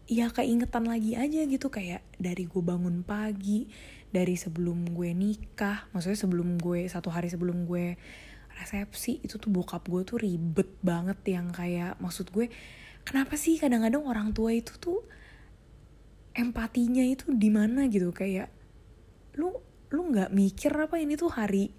ya 0.08 0.32
keingetan 0.32 0.88
lagi 0.88 1.14
aja 1.14 1.44
gitu 1.44 1.68
kayak 1.68 2.00
dari 2.16 2.48
gue 2.48 2.62
bangun 2.64 3.04
pagi 3.04 3.68
dari 4.08 4.34
sebelum 4.40 4.92
gue 4.96 5.12
nikah 5.12 5.88
maksudnya 5.92 6.18
sebelum 6.18 6.56
gue 6.56 6.88
satu 6.88 7.12
hari 7.12 7.28
sebelum 7.28 7.68
gue 7.68 7.96
resepsi 8.58 9.22
itu 9.22 9.38
tuh 9.38 9.52
bokap 9.52 9.86
gue 9.86 10.02
tuh 10.02 10.18
ribet 10.18 10.68
banget 10.82 11.18
yang 11.28 11.52
kayak 11.54 11.94
maksud 12.02 12.32
gue 12.34 12.50
kenapa 13.08 13.38
sih 13.38 13.56
kadang-kadang 13.56 14.04
orang 14.04 14.36
tua 14.36 14.52
itu 14.52 14.74
tuh 14.76 15.00
empatinya 16.38 17.02
itu 17.02 17.34
di 17.34 17.50
mana 17.50 17.90
gitu? 17.90 18.14
Kayak 18.14 18.54
lu 19.34 19.50
lu 19.90 20.02
nggak 20.14 20.30
mikir 20.30 20.70
apa 20.70 21.02
ini 21.02 21.18
tuh 21.18 21.32
hari 21.34 21.74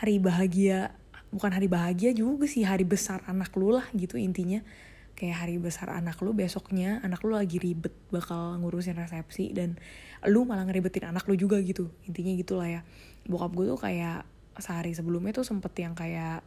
hari 0.00 0.18
bahagia 0.18 0.96
bukan 1.30 1.54
hari 1.54 1.68
bahagia 1.70 2.10
juga 2.16 2.48
sih 2.50 2.66
hari 2.66 2.82
besar 2.82 3.22
anak 3.30 3.54
lu 3.54 3.70
lah 3.70 3.86
gitu 3.94 4.18
intinya. 4.18 4.64
Kayak 5.14 5.46
hari 5.46 5.62
besar 5.62 5.94
anak 5.94 6.18
lu 6.26 6.34
besoknya 6.34 6.98
anak 7.06 7.22
lu 7.22 7.38
lagi 7.38 7.62
ribet 7.62 7.94
bakal 8.10 8.58
ngurusin 8.58 8.98
resepsi 8.98 9.54
dan 9.54 9.78
lu 10.28 10.48
malah 10.48 10.64
ngeribetin 10.68 11.10
anak 11.10 11.28
lu 11.28 11.34
juga 11.36 11.60
gitu. 11.60 11.90
Intinya 12.08 12.32
gitulah 12.36 12.68
ya. 12.68 12.80
Bokap 13.28 13.52
gue 13.56 13.66
tuh 13.74 13.80
kayak 13.80 14.24
sehari 14.60 14.94
sebelumnya 14.94 15.34
tuh 15.34 15.46
sempet 15.46 15.74
yang 15.82 15.98
kayak 15.98 16.46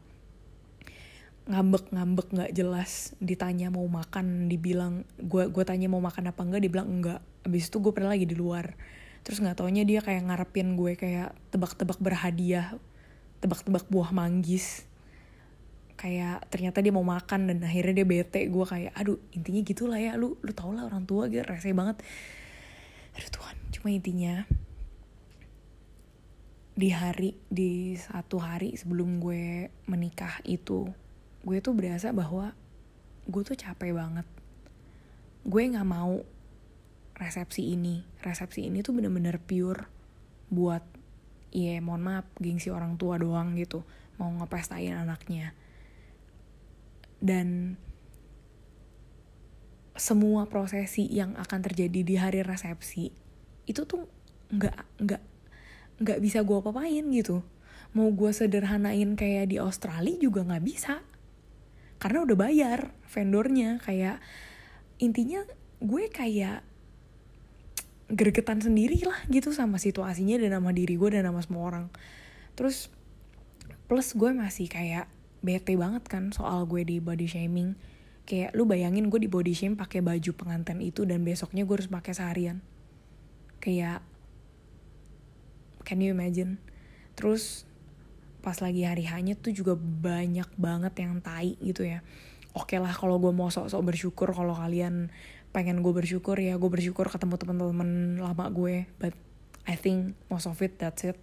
ngambek-ngambek 1.47 2.27
nggak 2.35 2.51
jelas 2.51 3.15
ditanya 3.23 3.71
mau 3.71 3.87
makan 3.87 4.51
dibilang 4.51 5.07
gue 5.15 5.47
gue 5.47 5.63
tanya 5.63 5.87
mau 5.87 6.03
makan 6.03 6.31
apa 6.31 6.41
enggak 6.43 6.61
dibilang 6.63 6.87
enggak. 6.87 7.21
Abis 7.47 7.71
itu 7.71 7.79
gue 7.79 7.91
pernah 7.95 8.11
lagi 8.11 8.27
di 8.27 8.35
luar. 8.35 8.75
Terus 9.23 9.39
nggak 9.39 9.63
taunya 9.63 9.87
dia 9.87 10.03
kayak 10.03 10.27
ngarepin 10.27 10.75
gue 10.75 10.99
kayak 10.99 11.35
tebak-tebak 11.51 11.99
berhadiah 11.99 12.75
tebak-tebak 13.39 13.85
buah 13.87 14.11
manggis. 14.11 14.83
Kayak 15.97 16.45
ternyata 16.53 16.77
dia 16.83 16.93
mau 16.93 17.05
makan 17.05 17.49
dan 17.49 17.57
akhirnya 17.63 18.03
dia 18.03 18.07
bete. 18.07 18.41
Gue 18.51 18.65
kayak 18.67 18.93
aduh 18.93 19.17
intinya 19.33 19.61
gitulah 19.63 19.99
ya. 19.99 20.13
Lu 20.19 20.35
lu 20.43 20.51
tau 20.51 20.75
lah 20.75 20.85
orang 20.85 21.07
tua 21.07 21.31
gitu 21.31 21.47
rese 21.47 21.71
banget 21.73 22.03
aduh 23.17 23.31
Tuhan. 23.33 23.57
Cuma 23.73 23.89
intinya 23.89 24.45
di 26.77 26.93
hari 26.93 27.33
di 27.49 27.97
satu 27.97 28.37
hari 28.37 28.77
sebelum 28.77 29.17
gue 29.17 29.73
menikah 29.89 30.45
itu 30.45 30.85
gue 31.41 31.57
tuh 31.57 31.73
berasa 31.73 32.13
bahwa 32.13 32.53
gue 33.25 33.41
tuh 33.41 33.57
capek 33.57 33.97
banget. 33.97 34.27
Gue 35.41 35.65
nggak 35.65 35.89
mau 35.89 36.21
resepsi 37.17 37.73
ini. 37.73 38.05
Resepsi 38.21 38.69
ini 38.69 38.85
tuh 38.85 38.93
bener-bener 38.93 39.41
pure 39.41 39.89
buat 40.53 40.85
iya 41.49 41.81
mohon 41.81 42.05
maaf 42.05 42.29
gengsi 42.37 42.69
orang 42.69 42.95
tua 43.01 43.17
doang 43.17 43.57
gitu. 43.57 43.81
Mau 44.21 44.29
ngepestain 44.37 44.93
anaknya. 44.93 45.57
Dan 47.17 47.81
semua 49.97 50.45
prosesi 50.45 51.09
yang 51.09 51.33
akan 51.35 51.59
terjadi 51.65 51.99
di 52.05 52.15
hari 52.15 52.45
resepsi 52.45 53.09
itu 53.67 53.81
tuh 53.83 54.07
nggak 54.53 54.77
nggak 55.03 55.23
nggak 55.97 56.19
bisa 56.21 56.45
gue 56.45 56.57
apa-apain 56.57 57.05
gitu. 57.11 57.43
Mau 57.97 58.13
gue 58.13 58.31
sederhanain 58.31 59.17
kayak 59.17 59.51
di 59.51 59.57
Australia 59.57 60.15
juga 60.21 60.45
nggak 60.45 60.63
bisa. 60.63 61.01
Karena 61.97 62.23
udah 62.23 62.37
bayar 62.37 62.93
vendornya 63.09 63.81
kayak 63.81 64.21
intinya 65.01 65.41
gue 65.81 66.09
kayak 66.09 66.61
gregetan 68.07 68.63
sendiri 68.63 69.03
lah 69.03 69.19
gitu 69.27 69.51
sama 69.51 69.81
situasinya 69.81 70.39
dan 70.39 70.61
sama 70.61 70.71
diri 70.71 70.95
gue 70.95 71.09
dan 71.11 71.27
sama 71.27 71.41
semua 71.43 71.63
orang. 71.67 71.85
Terus 72.55 72.93
plus 73.89 74.15
gue 74.15 74.31
masih 74.31 74.69
kayak 74.71 75.09
bete 75.41 75.75
banget 75.75 76.03
kan 76.07 76.29
soal 76.31 76.65
gue 76.69 76.85
di 76.85 76.97
body 77.01 77.27
shaming 77.27 77.77
kayak 78.27 78.51
lu 78.59 78.67
bayangin 78.67 79.07
gue 79.07 79.23
di 79.23 79.31
body 79.31 79.55
shame 79.55 79.79
pakai 79.79 80.03
baju 80.03 80.35
pengantin 80.35 80.83
itu 80.83 81.07
dan 81.07 81.23
besoknya 81.23 81.63
gue 81.63 81.75
harus 81.79 81.87
pakai 81.87 82.11
seharian. 82.11 82.59
Kayak 83.63 84.03
can 85.87 86.03
you 86.03 86.11
imagine? 86.11 86.59
Terus 87.15 87.63
pas 88.43 88.59
lagi 88.59 88.83
hari 88.83 89.07
hanya 89.07 89.39
tuh 89.39 89.55
juga 89.55 89.79
banyak 89.79 90.51
banget 90.59 90.93
yang 90.99 91.23
tai 91.23 91.55
gitu 91.63 91.87
ya. 91.87 92.03
Oke 92.51 92.75
okay 92.75 92.79
lah 92.83 92.91
kalau 92.91 93.15
gue 93.15 93.31
mau 93.31 93.47
sok-sok 93.47 93.95
bersyukur 93.95 94.35
kalau 94.35 94.51
kalian 94.51 95.07
pengen 95.55 95.79
gue 95.79 95.95
bersyukur 95.95 96.35
ya 96.35 96.59
gue 96.59 96.69
bersyukur 96.69 97.07
ketemu 97.07 97.39
teman-teman 97.39 98.19
lama 98.19 98.45
gue. 98.51 98.91
But 98.99 99.15
I 99.63 99.79
think 99.79 100.19
most 100.27 100.51
of 100.51 100.59
it 100.59 100.75
that's 100.75 101.07
it. 101.07 101.15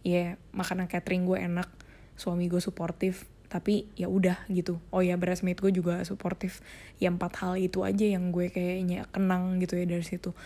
Ya 0.00 0.12
yeah, 0.12 0.28
makanan 0.56 0.88
catering 0.88 1.28
gue 1.28 1.36
enak 1.36 1.68
suami 2.16 2.48
gue 2.48 2.64
suportif 2.64 3.28
tapi 3.56 3.88
ya 3.96 4.12
udah 4.12 4.44
gitu. 4.52 4.76
Oh 4.92 5.00
ya 5.00 5.16
breastmate 5.16 5.64
gue 5.64 5.72
juga 5.72 6.04
suportif 6.04 6.60
ya 7.00 7.08
empat 7.08 7.40
hal 7.40 7.56
itu 7.56 7.80
aja 7.88 8.04
yang 8.04 8.28
gue 8.28 8.52
kayaknya 8.52 9.08
kenang 9.08 9.56
gitu 9.64 9.80
ya 9.80 9.88
dari 9.88 10.04
situ. 10.04 10.36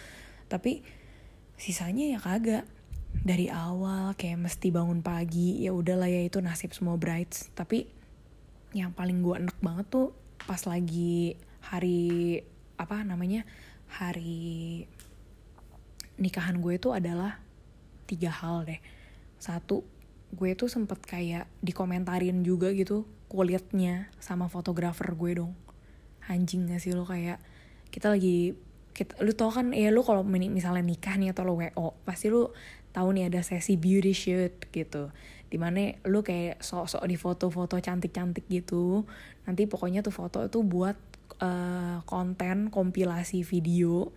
Tapi 0.46 0.86
sisanya 1.58 2.14
ya 2.14 2.22
kagak. 2.22 2.62
Dari 3.10 3.50
awal 3.50 4.14
kayak 4.14 4.38
mesti 4.38 4.70
bangun 4.70 5.02
pagi 5.02 5.66
ya 5.66 5.74
udahlah 5.74 6.06
ya 6.06 6.22
itu 6.22 6.38
nasib 6.38 6.70
semua 6.70 6.94
brides. 6.94 7.50
Tapi 7.58 7.90
yang 8.70 8.94
paling 8.94 9.18
gue 9.26 9.34
enak 9.34 9.58
banget 9.58 9.90
tuh 9.90 10.14
pas 10.46 10.62
lagi 10.70 11.34
hari 11.66 12.38
apa 12.78 13.02
namanya 13.02 13.42
hari 13.90 14.86
nikahan 16.22 16.62
gue 16.62 16.78
itu 16.78 16.94
adalah 16.94 17.42
tiga 18.06 18.30
hal 18.30 18.62
deh. 18.62 18.78
Satu 19.42 19.82
gue 20.30 20.50
tuh 20.54 20.70
sempet 20.70 21.02
kayak 21.02 21.50
dikomentarin 21.60 22.46
juga 22.46 22.70
gitu 22.70 23.06
kulitnya 23.30 24.10
sama 24.18 24.50
fotografer 24.50 25.14
gue 25.14 25.42
dong. 25.42 25.52
Anjing 26.26 26.70
gak 26.70 26.82
sih 26.82 26.94
lo 26.94 27.06
kayak 27.06 27.42
kita 27.90 28.10
lagi 28.10 28.54
kita, 28.94 29.18
lu 29.22 29.32
tau 29.34 29.50
kan 29.50 29.70
ya 29.70 29.90
lu 29.94 30.02
kalau 30.02 30.26
misalnya 30.26 30.82
nikah 30.82 31.14
nih 31.14 31.30
atau 31.30 31.46
lo 31.46 31.54
wo 31.58 31.94
pasti 32.02 32.30
lu 32.30 32.50
tahu 32.90 33.14
nih 33.14 33.30
ada 33.30 33.40
sesi 33.42 33.78
beauty 33.78 34.14
shoot 34.14 34.54
gitu. 34.74 35.10
Di 35.50 35.58
mana 35.58 35.94
lu 36.06 36.22
kayak 36.22 36.62
sok-sok 36.62 37.02
di 37.06 37.16
foto-foto 37.18 37.78
cantik-cantik 37.78 38.46
gitu. 38.46 39.06
Nanti 39.46 39.66
pokoknya 39.66 40.02
tuh 40.02 40.14
foto 40.14 40.42
itu 40.46 40.62
buat 40.62 40.98
uh, 41.42 42.02
konten 42.06 42.70
kompilasi 42.70 43.42
video 43.42 44.10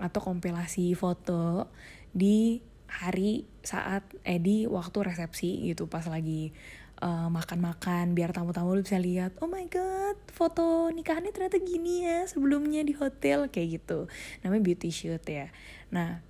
atau 0.00 0.20
kompilasi 0.22 0.94
foto 0.96 1.68
di 2.10 2.58
hari 2.90 3.46
saat 3.62 4.02
eh 4.26 4.42
di 4.42 4.66
waktu 4.66 5.06
resepsi 5.06 5.70
gitu 5.70 5.86
pas 5.86 6.02
lagi 6.10 6.50
eh, 6.98 7.28
makan-makan 7.30 8.18
biar 8.18 8.34
tamu-tamu 8.34 8.74
bisa 8.82 8.98
lihat 8.98 9.38
oh 9.38 9.48
my 9.48 9.64
god 9.70 10.18
foto 10.34 10.90
nikahannya 10.90 11.30
ternyata 11.30 11.62
gini 11.62 12.04
ya 12.04 12.26
sebelumnya 12.26 12.82
di 12.82 12.92
hotel 12.98 13.46
kayak 13.48 13.68
gitu. 13.80 14.10
Namanya 14.42 14.62
beauty 14.64 14.90
shoot 14.90 15.22
ya. 15.24 15.52
Nah 15.94 16.24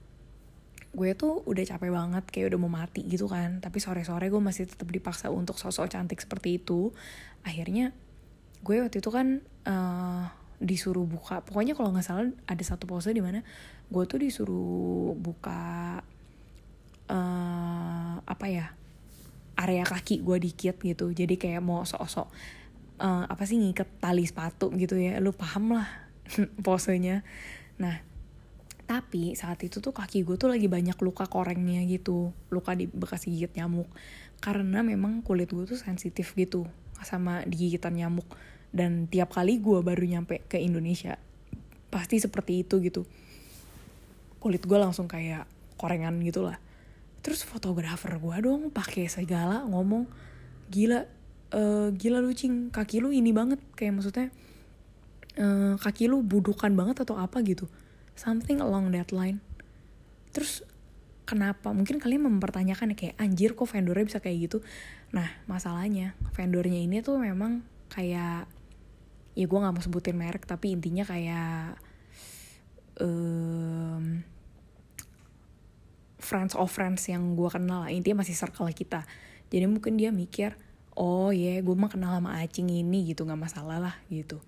gue 0.91 1.15
tuh 1.15 1.47
udah 1.47 1.63
capek 1.63 1.91
banget 1.95 2.25
kayak 2.35 2.47
udah 2.51 2.59
mau 2.59 2.73
mati 2.73 3.07
gitu 3.07 3.31
kan. 3.31 3.63
Tapi 3.63 3.79
sore-sore 3.79 4.27
gue 4.29 4.43
masih 4.43 4.67
tetap 4.67 4.91
dipaksa 4.91 5.31
untuk 5.31 5.57
sosok 5.57 5.89
cantik 5.89 6.19
seperti 6.19 6.59
itu. 6.59 6.91
Akhirnya 7.47 7.95
gue 8.61 8.83
waktu 8.85 9.01
itu 9.01 9.11
kan 9.15 9.41
uh, 9.65 10.27
disuruh 10.61 11.07
buka. 11.07 11.41
Pokoknya 11.47 11.79
kalau 11.79 11.95
nggak 11.95 12.05
salah 12.05 12.29
ada 12.45 12.65
satu 12.67 12.85
pose 12.91 13.15
di 13.15 13.23
mana 13.23 13.41
gue 13.91 14.05
tuh 14.07 14.19
disuruh 14.21 15.15
buka 15.17 16.03
uh, 17.11 18.15
apa 18.23 18.47
ya 18.47 18.67
area 19.59 19.85
kaki 19.85 20.25
gue 20.25 20.39
dikit 20.41 20.81
gitu. 20.81 21.13
Jadi 21.13 21.37
kayak 21.37 21.61
mau 21.61 21.85
sok-sok 21.85 22.29
uh, 23.03 23.25
apa 23.29 23.43
sih 23.45 23.61
ngiket 23.61 24.01
tali 24.01 24.25
sepatu 24.25 24.73
gitu 24.79 24.97
ya. 24.97 25.19
Lu 25.21 25.35
paham 25.35 25.77
lah 25.77 25.89
posenya. 26.65 27.27
Nah 27.77 28.01
tapi 28.89 29.39
saat 29.39 29.63
itu 29.63 29.79
tuh 29.79 29.95
kaki 29.95 30.27
gue 30.27 30.35
tuh 30.35 30.51
lagi 30.51 30.67
banyak 30.67 30.97
luka 31.03 31.29
korengnya 31.29 31.85
gitu. 31.85 32.33
Luka 32.49 32.73
di 32.73 32.89
bekas 32.89 33.29
gigit 33.29 33.53
nyamuk. 33.53 33.91
Karena 34.41 34.81
memang 34.81 35.21
kulit 35.21 35.53
gue 35.53 35.69
tuh 35.69 35.77
sensitif 35.77 36.33
gitu 36.33 36.65
sama 37.05 37.45
digigitan 37.45 37.99
nyamuk. 37.99 38.27
Dan 38.71 39.11
tiap 39.11 39.35
kali 39.35 39.61
gue 39.61 39.83
baru 39.83 40.07
nyampe 40.07 40.47
ke 40.47 40.57
Indonesia 40.57 41.21
pasti 41.91 42.23
seperti 42.23 42.65
itu 42.65 42.81
gitu. 42.81 43.03
Kulit 44.41 44.65
gue 44.65 44.79
langsung 44.81 45.05
kayak 45.05 45.45
korengan 45.77 46.17
gitu 46.25 46.49
lah 46.49 46.70
terus 47.21 47.45
fotografer 47.45 48.17
gue 48.17 48.37
dong 48.41 48.73
pakai 48.73 49.09
segala 49.09 49.65
ngomong 49.69 50.09
gila 50.73 51.05
uh, 51.55 51.89
gila 51.95 52.19
lu 52.23 52.33
cing. 52.33 52.71
Kaki 52.71 53.03
lu 53.03 53.11
ini 53.11 53.35
banget. 53.35 53.59
Kayak 53.75 54.01
maksudnya 54.01 54.27
uh, 55.39 55.75
kaki 55.79 56.11
lu 56.11 56.23
budukan 56.23 56.73
banget 56.75 57.03
atau 57.03 57.19
apa 57.19 57.43
gitu. 57.43 57.67
Something 58.15 58.63
along 58.63 58.95
that 58.95 59.11
line. 59.11 59.43
Terus 60.31 60.63
kenapa? 61.27 61.75
Mungkin 61.75 61.99
kalian 61.99 62.27
mempertanyakan 62.27 62.95
ya 62.95 62.97
kayak 62.97 63.17
anjir 63.19 63.55
kok 63.55 63.69
vendornya 63.69 64.07
bisa 64.07 64.19
kayak 64.23 64.51
gitu? 64.51 64.59
Nah 65.15 65.27
masalahnya 65.51 66.15
vendornya 66.35 66.79
ini 66.79 67.03
tuh 67.03 67.19
memang 67.19 67.63
kayak 67.91 68.47
ya 69.39 69.47
gue 69.47 69.59
nggak 69.59 69.75
mau 69.75 69.83
sebutin 69.83 70.19
merek 70.19 70.43
tapi 70.43 70.75
intinya 70.75 71.07
kayak 71.07 71.79
um, 72.99 74.23
friends 76.31 76.55
of 76.55 76.71
friends 76.71 77.03
yang 77.11 77.35
gue 77.35 77.51
kenal 77.51 77.91
intinya 77.91 78.23
masih 78.23 78.39
circle 78.39 78.71
kita. 78.71 79.03
Jadi 79.51 79.67
mungkin 79.67 79.99
dia 79.99 80.15
mikir 80.15 80.55
oh 80.95 81.35
ya 81.35 81.59
yeah, 81.59 81.59
gue 81.59 81.75
mah 81.75 81.91
kenal 81.91 82.15
sama 82.15 82.39
acing 82.39 82.71
ini 82.71 83.11
gitu 83.11 83.27
nggak 83.27 83.51
masalah 83.51 83.83
lah 83.83 83.95
gitu. 84.07 84.39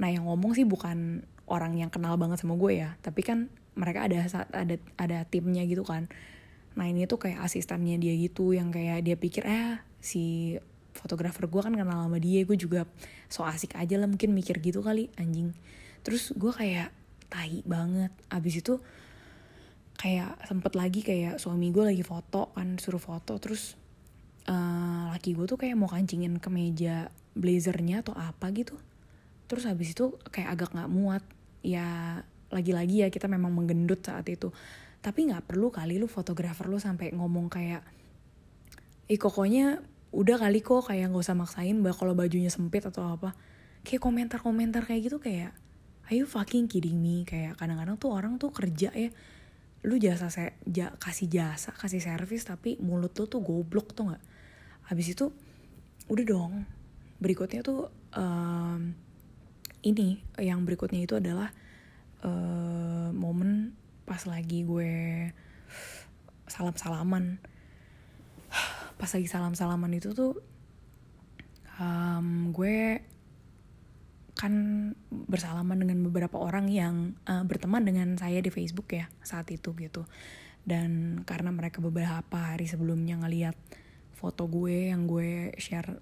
Nah 0.00 0.08
yang 0.08 0.24
ngomong 0.24 0.56
sih 0.56 0.64
bukan 0.64 1.28
orang 1.44 1.76
yang 1.76 1.92
kenal 1.92 2.16
banget 2.16 2.40
sama 2.40 2.56
gue 2.56 2.80
ya 2.80 2.96
tapi 3.04 3.20
kan 3.20 3.52
mereka 3.76 4.08
ada 4.08 4.24
ada 4.56 4.80
ada 4.96 5.18
timnya 5.28 5.68
gitu 5.68 5.84
kan. 5.84 6.08
Nah 6.80 6.88
ini 6.88 7.04
tuh 7.04 7.20
kayak 7.20 7.44
asistennya 7.44 8.00
dia 8.00 8.16
gitu 8.16 8.56
yang 8.56 8.72
kayak 8.72 9.04
dia 9.04 9.20
pikir 9.20 9.44
eh 9.44 9.84
si 10.00 10.56
fotografer 10.96 11.44
gue 11.50 11.60
kan 11.60 11.74
kenal 11.76 12.08
sama 12.08 12.18
dia 12.22 12.46
gue 12.46 12.56
juga 12.56 12.86
so 13.26 13.42
asik 13.42 13.74
aja 13.76 13.98
lah 13.98 14.08
mungkin 14.08 14.32
mikir 14.32 14.64
gitu 14.64 14.80
kali 14.80 15.12
anjing. 15.20 15.52
Terus 16.00 16.32
gue 16.32 16.52
kayak 16.56 16.88
tai 17.28 17.60
banget. 17.68 18.14
Abis 18.32 18.64
itu 18.64 18.80
kayak 19.94 20.36
sempet 20.50 20.72
lagi 20.74 21.00
kayak 21.00 21.38
suami 21.38 21.70
gue 21.70 21.94
lagi 21.94 22.02
foto 22.02 22.50
kan 22.52 22.76
suruh 22.76 23.00
foto 23.00 23.38
terus 23.38 23.78
uh, 24.48 25.10
laki 25.14 25.32
gue 25.32 25.46
tuh 25.48 25.58
kayak 25.60 25.76
mau 25.78 25.88
kancingin 25.88 26.36
ke 26.40 26.48
meja 26.52 27.08
blazernya 27.34 28.06
atau 28.06 28.14
apa 28.14 28.50
gitu. 28.54 28.78
Terus 29.50 29.68
habis 29.68 29.92
itu 29.92 30.16
kayak 30.30 30.48
agak 30.58 30.70
nggak 30.72 30.90
muat. 30.90 31.22
Ya 31.64 32.20
lagi-lagi 32.52 33.02
ya 33.04 33.08
kita 33.10 33.26
memang 33.26 33.52
menggendut 33.52 34.04
saat 34.04 34.24
itu. 34.30 34.54
Tapi 35.04 35.28
nggak 35.28 35.44
perlu 35.50 35.68
kali 35.68 36.00
lu 36.00 36.08
fotografer 36.08 36.70
lu 36.70 36.80
sampai 36.80 37.12
ngomong 37.12 37.52
kayak 37.52 37.84
ih 39.04 39.20
pokoknya 39.20 39.84
udah 40.14 40.36
kali 40.40 40.64
kok 40.64 40.88
kayak 40.88 41.12
nggak 41.12 41.24
usah 41.28 41.36
maksain 41.36 41.76
bah 41.84 41.92
kalau 41.92 42.16
bajunya 42.16 42.48
sempit 42.48 42.86
atau 42.86 43.04
apa. 43.04 43.36
Kayak 43.84 44.00
komentar-komentar 44.00 44.88
kayak 44.88 45.12
gitu 45.12 45.18
kayak 45.20 45.52
ayo 46.08 46.24
fucking 46.24 46.70
kidding 46.70 47.00
me? 47.00 47.28
Kayak 47.28 47.60
kadang-kadang 47.60 48.00
tuh 48.00 48.10
orang 48.12 48.40
tuh 48.40 48.48
kerja 48.48 48.92
ya 48.92 49.10
lu 49.84 50.00
jasa 50.00 50.32
saya 50.32 50.56
ja, 50.64 50.96
kasih 50.96 51.28
jasa 51.28 51.70
kasih 51.76 52.00
servis 52.00 52.48
tapi 52.48 52.80
mulut 52.80 53.12
lu 53.16 53.28
tuh 53.28 53.44
goblok 53.44 53.92
tuh 53.92 54.12
nggak? 54.12 54.22
Habis 54.88 55.16
itu 55.16 55.30
udah 56.08 56.24
dong. 56.24 56.64
Berikutnya 57.20 57.60
tuh 57.60 57.88
um, 58.16 58.96
ini 59.84 60.20
yang 60.40 60.64
berikutnya 60.64 61.04
itu 61.04 61.20
adalah 61.20 61.52
uh, 62.24 63.12
momen 63.12 63.76
pas 64.04 64.20
lagi 64.28 64.64
gue 64.64 64.92
salam 66.48 66.76
salaman 66.76 67.40
pas 69.00 69.10
lagi 69.10 69.26
salam-salaman 69.26 69.92
itu 69.98 70.14
tuh 70.14 70.38
um, 71.80 72.54
gue 72.54 73.02
kan 74.44 74.54
bersalaman 75.08 75.80
dengan 75.80 76.04
beberapa 76.04 76.36
orang 76.36 76.68
yang 76.68 77.16
uh, 77.24 77.40
berteman 77.48 77.80
dengan 77.80 78.20
saya 78.20 78.44
di 78.44 78.52
Facebook 78.52 78.92
ya 78.92 79.08
saat 79.24 79.48
itu 79.48 79.72
gitu. 79.80 80.04
Dan 80.60 81.24
karena 81.24 81.48
mereka 81.48 81.80
beberapa 81.80 82.52
hari 82.52 82.68
sebelumnya 82.68 83.16
ngeliat 83.24 83.56
foto 84.12 84.44
gue 84.44 84.92
yang 84.92 85.08
gue 85.08 85.56
share 85.56 85.96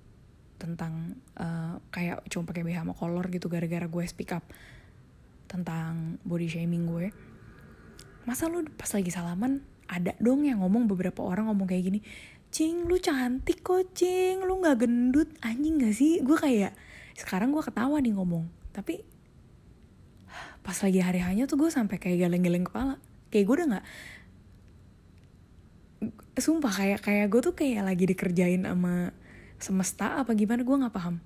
tentang 0.58 1.22
uh, 1.38 1.78
kayak 1.94 2.26
cuma 2.26 2.50
pakai 2.50 2.66
BH 2.66 2.82
sama 2.82 2.94
kolor 2.98 3.30
gitu 3.30 3.46
gara-gara 3.46 3.86
gue 3.86 4.04
speak 4.10 4.34
up 4.34 4.46
tentang 5.46 6.18
body 6.22 6.46
shaming 6.46 6.86
gue 6.86 7.10
masa 8.22 8.46
lu 8.46 8.62
pas 8.78 8.86
lagi 8.94 9.10
salaman 9.10 9.58
ada 9.90 10.14
dong 10.22 10.46
yang 10.46 10.62
ngomong 10.62 10.86
beberapa 10.86 11.26
orang 11.26 11.50
ngomong 11.50 11.66
kayak 11.66 11.90
gini 11.90 12.00
cing 12.52 12.84
lu 12.84 13.00
cantik 13.00 13.64
kok 13.64 13.96
cing 13.96 14.44
lu 14.44 14.60
nggak 14.60 14.84
gendut 14.84 15.32
anjing 15.40 15.80
gak 15.80 15.96
sih? 15.96 16.20
Gue 16.20 16.36
kayak 16.36 16.76
sekarang 17.16 17.52
gue 17.52 17.62
ketawa 17.64 18.00
nih 18.00 18.14
ngomong. 18.16 18.48
Tapi 18.72 19.04
pas 20.62 20.78
lagi 20.78 21.00
hari 21.02 21.20
hanya 21.20 21.44
tuh 21.44 21.58
gue 21.60 21.70
sampai 21.70 22.00
kayak 22.00 22.28
geleng-geleng 22.28 22.64
kepala. 22.64 22.96
Kayak 23.28 23.44
gue 23.48 23.54
udah 23.56 23.68
nggak 23.76 23.86
sumpah 26.34 26.72
kayak 26.72 27.00
kayak 27.04 27.26
gue 27.30 27.40
tuh 27.44 27.54
kayak 27.54 27.86
lagi 27.86 28.04
dikerjain 28.10 28.66
sama 28.66 29.14
semesta 29.62 30.18
apa 30.18 30.34
gimana 30.34 30.66
gue 30.66 30.76
nggak 30.76 30.94
paham. 30.94 31.22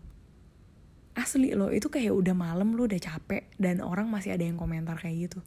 Asli 1.16 1.56
lo 1.56 1.72
itu 1.72 1.88
kayak 1.88 2.12
udah 2.12 2.36
malam 2.36 2.76
lu 2.76 2.84
udah 2.84 3.00
capek 3.00 3.48
dan 3.56 3.80
orang 3.80 4.12
masih 4.12 4.36
ada 4.36 4.44
yang 4.44 4.60
komentar 4.60 5.00
kayak 5.00 5.32
gitu. 5.32 5.40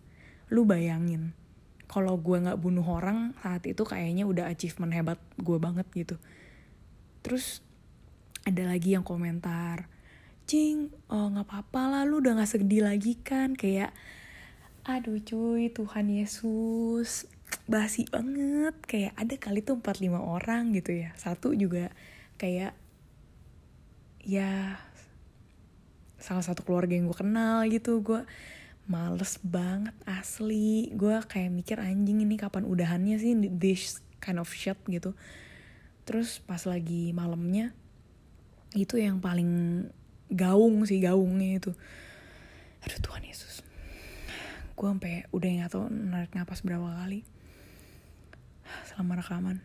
Lu 0.49 0.65
bayangin 0.65 1.37
kalau 1.85 2.17
gue 2.17 2.37
nggak 2.41 2.57
bunuh 2.57 2.85
orang 2.85 3.37
saat 3.41 3.65
itu 3.65 3.81
kayaknya 3.81 4.25
udah 4.25 4.49
achievement 4.49 4.93
hebat 4.93 5.21
gue 5.37 5.57
banget 5.61 5.85
gitu. 5.93 6.17
Terus 7.21 7.61
ada 8.45 8.65
lagi 8.65 8.97
yang 8.97 9.05
komentar 9.05 9.85
cing 10.49 10.89
oh 11.13 11.29
nggak 11.29 11.45
apa-apa 11.45 11.81
lah 11.93 12.01
lu 12.09 12.25
udah 12.25 12.41
nggak 12.41 12.49
sedih 12.49 12.81
lagi 12.89 13.21
kan? 13.21 13.53
Kayak 13.53 13.93
aduh 14.81 15.21
cuy 15.21 15.69
Tuhan 15.69 16.09
Yesus. 16.09 17.29
Basi 17.69 18.09
banget. 18.09 18.73
Kayak 18.89 19.13
ada 19.13 19.35
kali 19.37 19.61
tuh 19.61 19.77
empat 19.77 20.01
lima 20.01 20.17
orang 20.25 20.73
gitu 20.73 21.05
ya. 21.05 21.13
Satu 21.13 21.53
juga 21.53 21.93
kayak 22.41 22.73
ya 24.25 24.81
salah 26.17 26.43
satu 26.43 26.65
keluarga 26.65 26.97
yang 26.97 27.05
gue 27.05 27.17
kenal 27.21 27.61
gitu. 27.69 28.01
Gue 28.01 28.25
males 28.89 29.37
banget 29.45 29.93
asli. 30.09 30.89
Gue 30.97 31.21
kayak 31.29 31.53
mikir 31.53 31.77
anjing 31.77 32.25
ini 32.25 32.41
kapan 32.41 32.65
udahannya 32.65 33.21
sih? 33.21 33.37
This 33.53 34.01
kind 34.17 34.41
of 34.41 34.49
shit 34.49 34.81
gitu. 34.89 35.13
Terus 36.09 36.41
pas 36.41 36.65
lagi 36.65 37.13
malamnya 37.13 37.69
itu 38.73 38.97
yang 39.01 39.21
paling 39.21 39.85
gaung 40.29 40.85
sih 40.85 41.01
gaungnya 41.01 41.59
itu. 41.59 41.71
Aduh 42.85 42.99
Tuhan 43.01 43.25
Yesus. 43.25 43.65
Gue 44.77 44.87
sampai 44.87 45.27
udah 45.35 45.49
nggak 45.49 45.69
tau 45.73 45.89
narik 45.89 46.31
napas 46.37 46.63
berapa 46.63 46.85
kali 47.03 47.25
selama 48.87 49.19
rekaman. 49.19 49.57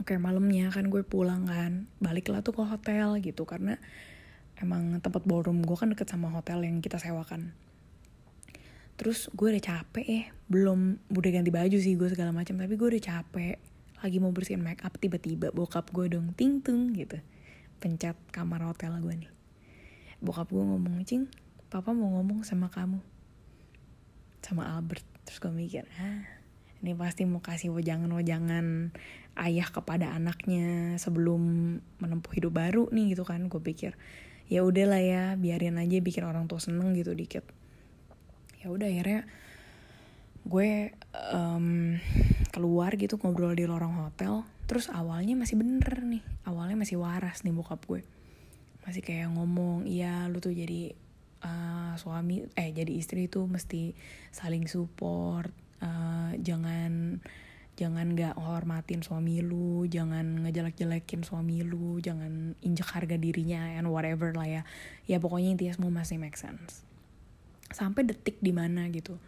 Oke 0.00 0.16
malamnya 0.16 0.72
kan 0.72 0.88
gue 0.88 1.04
pulang 1.04 1.46
kan 1.46 1.86
baliklah 2.00 2.40
tuh 2.40 2.54
ke 2.56 2.62
hotel 2.64 3.18
gitu 3.20 3.44
karena 3.44 3.76
emang 4.58 4.98
tempat 4.98 5.22
ballroom 5.26 5.62
gue 5.62 5.76
kan 5.76 5.92
deket 5.92 6.08
sama 6.10 6.32
hotel 6.32 6.64
yang 6.64 6.80
kita 6.82 6.98
sewakan. 6.98 7.52
Terus 8.98 9.30
gue 9.30 9.54
udah 9.54 9.62
capek 9.62 10.06
ya 10.06 10.24
belum 10.50 11.12
udah 11.14 11.30
ganti 11.30 11.54
baju 11.54 11.78
sih 11.78 11.94
gue 11.94 12.08
segala 12.10 12.34
macam 12.34 12.58
tapi 12.58 12.74
gue 12.74 12.88
udah 12.98 13.02
capek. 13.04 13.56
Lagi 13.98 14.22
mau 14.22 14.30
bersihin 14.30 14.62
make 14.62 14.86
up 14.86 14.94
tiba-tiba 14.94 15.50
bokap 15.50 15.90
gue 15.90 16.06
dong 16.14 16.30
ting 16.38 16.62
tung 16.62 16.94
gitu 16.94 17.18
pencet 17.78 18.18
kamar 18.34 18.62
hotel 18.66 18.98
gue 18.98 19.14
nih 19.26 19.37
bokap 20.18 20.50
gue 20.50 20.60
ngomong 20.62 21.02
cing 21.06 21.30
papa 21.68 21.92
mau 21.92 22.08
ngomong 22.18 22.42
sama 22.42 22.72
kamu. 22.72 22.98
Sama 24.40 24.72
Albert. 24.72 25.04
Terus 25.28 25.38
gue 25.44 25.52
mikir 25.52 25.84
ah 26.00 26.24
ini 26.78 26.94
pasti 26.94 27.26
mau 27.26 27.42
kasih 27.42 27.74
wajangan-wajangan 27.74 28.94
ayah 29.42 29.68
kepada 29.68 30.14
anaknya 30.14 30.94
sebelum 31.02 31.74
menempuh 31.98 32.32
hidup 32.38 32.54
baru 32.54 32.88
nih 32.88 33.14
gitu 33.14 33.28
kan. 33.28 33.46
Gue 33.52 33.60
pikir 33.60 33.94
ya 34.48 34.64
udahlah 34.64 35.02
ya 35.02 35.22
biarin 35.36 35.76
aja 35.76 36.00
bikin 36.00 36.24
orang 36.24 36.48
tua 36.48 36.58
seneng 36.58 36.96
gitu 36.96 37.12
dikit. 37.12 37.44
Ya 38.64 38.72
udah 38.72 38.88
akhirnya 38.88 39.28
gue 40.48 40.96
um, 41.34 41.98
keluar 42.54 42.96
gitu 42.96 43.20
ngobrol 43.20 43.52
di 43.52 43.68
lorong 43.68 44.08
hotel. 44.08 44.48
Terus 44.68 44.88
awalnya 44.92 45.36
masih 45.36 45.56
bener 45.60 46.04
nih 46.04 46.24
awalnya 46.48 46.76
masih 46.80 46.96
waras 46.96 47.44
nih 47.44 47.52
bokap 47.52 47.84
gue 47.84 48.00
masih 48.88 49.04
kayak 49.04 49.28
ngomong 49.36 49.84
iya 49.84 50.24
lu 50.32 50.40
tuh 50.40 50.56
jadi 50.56 50.96
uh, 51.44 51.92
suami 52.00 52.48
eh 52.56 52.72
jadi 52.72 52.88
istri 52.88 53.28
tuh 53.28 53.44
mesti 53.44 53.92
saling 54.32 54.64
support 54.64 55.52
uh, 55.84 56.32
jangan 56.40 57.20
jangan 57.76 58.16
gak 58.16 58.40
hormatin 58.40 59.04
suami 59.04 59.44
lu 59.44 59.84
jangan 59.86 60.40
ngejelek-jelekin 60.40 61.20
suami 61.20 61.60
lu 61.62 62.00
jangan 62.00 62.56
injek 62.64 62.88
harga 62.90 63.14
dirinya 63.20 63.76
and 63.78 63.86
whatever 63.86 64.34
lah 64.34 64.50
ya. 64.50 64.62
Ya 65.06 65.22
pokoknya 65.22 65.54
intinya 65.54 65.78
semua 65.78 65.92
masih 65.94 66.18
make 66.18 66.34
sense. 66.34 66.82
Sampai 67.70 68.02
detik 68.02 68.42
di 68.42 68.50
mana 68.50 68.90
gitu 68.90 69.20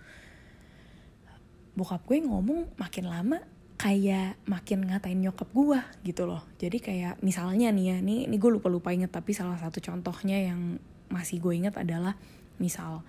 bokap 1.81 2.03
gue 2.05 2.19
ngomong 2.21 2.75
makin 2.77 3.07
lama 3.07 3.39
kayak 3.81 4.37
makin 4.45 4.85
ngatain 4.85 5.25
nyokap 5.25 5.49
gue 5.57 5.81
gitu 6.05 6.29
loh. 6.29 6.45
Jadi 6.61 6.85
kayak 6.85 7.25
misalnya 7.25 7.73
nih 7.73 7.97
ya 7.97 7.97
nih 8.05 8.29
ini 8.29 8.37
gue 8.37 8.53
lupa 8.53 8.69
lupa 8.69 8.93
inget 8.93 9.09
tapi 9.09 9.33
salah 9.33 9.57
satu 9.57 9.81
contohnya 9.81 10.37
yang 10.37 10.77
masih 11.09 11.41
gue 11.41 11.57
inget 11.57 11.73
adalah 11.81 12.13
misal 12.61 13.01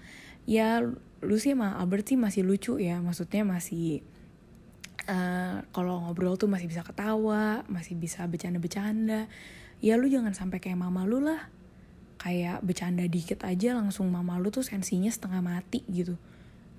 ya 0.47 0.79
lu 1.21 1.35
sih 1.35 1.59
sama 1.59 1.75
Albert 1.75 2.15
sih 2.15 2.17
masih 2.17 2.47
lucu 2.47 2.79
ya 2.79 3.03
maksudnya 3.03 3.43
masih 3.43 3.99
uh, 5.11 5.59
kalau 5.75 6.07
ngobrol 6.07 6.39
tuh 6.39 6.47
masih 6.47 6.71
bisa 6.71 6.87
ketawa 6.87 7.67
masih 7.67 7.99
bisa 7.99 8.23
bercanda-bercanda. 8.31 9.27
Ya 9.83 9.99
lu 9.99 10.07
jangan 10.07 10.31
sampai 10.31 10.63
kayak 10.63 10.79
mama 10.79 11.03
lu 11.03 11.19
lah. 11.19 11.51
Kayak 12.15 12.63
bercanda 12.63 13.03
dikit 13.11 13.43
aja 13.43 13.75
langsung 13.75 14.07
mama 14.07 14.39
lu 14.39 14.47
tuh 14.55 14.63
sensinya 14.63 15.11
setengah 15.11 15.43
mati 15.43 15.83
gitu. 15.91 16.15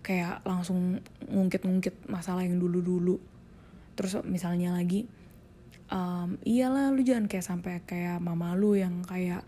Kayak 0.00 0.40
langsung 0.48 1.04
ngungkit-ngungkit 1.28 2.08
masalah 2.08 2.40
yang 2.40 2.56
dulu-dulu 2.56 3.31
terus 3.94 4.16
misalnya 4.24 4.72
lagi 4.72 5.04
um, 5.92 6.40
iyalah 6.42 6.90
lu 6.90 7.04
jangan 7.04 7.28
kayak 7.28 7.46
sampai 7.46 7.72
kayak 7.84 8.18
mama 8.18 8.56
lu 8.56 8.74
yang 8.74 9.04
kayak 9.04 9.44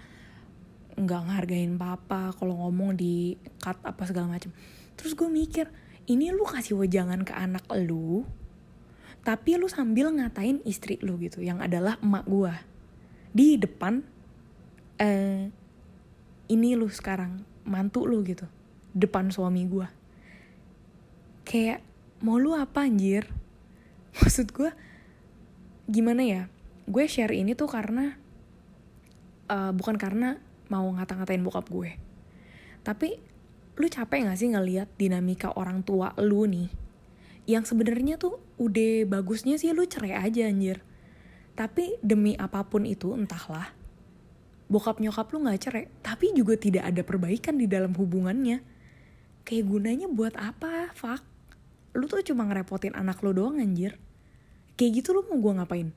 nggak 0.95 1.21
ngehargain 1.27 1.75
papa 1.75 2.31
kalau 2.39 2.55
ngomong 2.67 2.95
di 2.95 3.35
cut 3.59 3.81
apa 3.83 4.07
segala 4.07 4.39
macam 4.39 4.55
terus 4.95 5.19
gue 5.19 5.27
mikir 5.27 5.67
ini 6.07 6.31
lu 6.31 6.47
kasih 6.47 6.79
wejangan 6.79 7.27
ke 7.27 7.35
anak 7.35 7.67
lu 7.75 8.23
tapi 9.25 9.57
lu 9.57 9.67
sambil 9.67 10.13
ngatain 10.13 10.61
istri 10.69 11.01
lu 11.03 11.19
gitu 11.19 11.41
yang 11.43 11.59
adalah 11.59 11.99
emak 11.99 12.25
gue 12.29 12.55
di 13.35 13.59
depan 13.59 14.05
eh 15.01 15.51
ini 16.47 16.79
lu 16.79 16.87
sekarang 16.87 17.43
mantu 17.67 18.07
lu 18.07 18.23
gitu 18.23 18.47
depan 18.95 19.33
suami 19.35 19.67
gue 19.67 19.89
kayak 21.43 21.83
mau 22.23 22.39
lu 22.39 22.55
apa 22.55 22.87
anjir 22.87 23.27
maksud 24.23 24.55
gue 24.55 24.71
gimana 25.91 26.23
ya? 26.23 26.43
Gue 26.87 27.11
share 27.11 27.35
ini 27.35 27.57
tuh 27.59 27.67
karena 27.67 28.15
uh, 29.51 29.73
bukan 29.75 29.99
karena 29.99 30.39
mau 30.71 30.87
ngata-ngatain 30.95 31.43
bokap 31.43 31.67
gue. 31.69 31.91
Tapi 32.85 33.19
lu 33.75 33.87
capek 33.91 34.31
gak 34.31 34.39
sih 34.39 34.53
ngeliat 34.55 34.87
dinamika 34.95 35.51
orang 35.59 35.83
tua 35.83 36.15
lu 36.23 36.47
nih? 36.47 36.71
Yang 37.45 37.75
sebenarnya 37.75 38.17
tuh 38.17 38.39
udah 38.57 39.05
bagusnya 39.11 39.59
sih 39.59 39.75
lu 39.75 39.85
cerai 39.85 40.15
aja 40.15 40.47
anjir. 40.47 40.81
Tapi 41.59 41.99
demi 42.01 42.39
apa 42.39 42.63
pun 42.67 42.87
itu 42.87 43.13
entahlah 43.15 43.75
bokap 44.65 44.97
nyokap 44.97 45.29
lu 45.29 45.45
gak 45.45 45.61
cerai 45.61 45.87
tapi 46.01 46.33
juga 46.33 46.57
tidak 46.57 46.89
ada 46.89 47.05
perbaikan 47.05 47.59
di 47.59 47.67
dalam 47.67 47.93
hubungannya. 47.97 48.63
Kayak 49.45 49.65
gunanya 49.69 50.07
buat 50.09 50.41
apa? 50.41 50.89
Fuck 50.97 51.34
lu 51.95 52.11
tuh 52.11 52.27
cuma 52.27 52.43
ngerepotin 52.51 52.99
anak 52.99 53.23
lu 53.23 53.31
doang 53.31 53.63
anjir. 53.63 53.97
Kayak 54.75 55.03
gitu 55.03 55.15
lu 55.15 55.23
mau 55.31 55.39
gue 55.39 55.53
ngapain? 55.63 55.89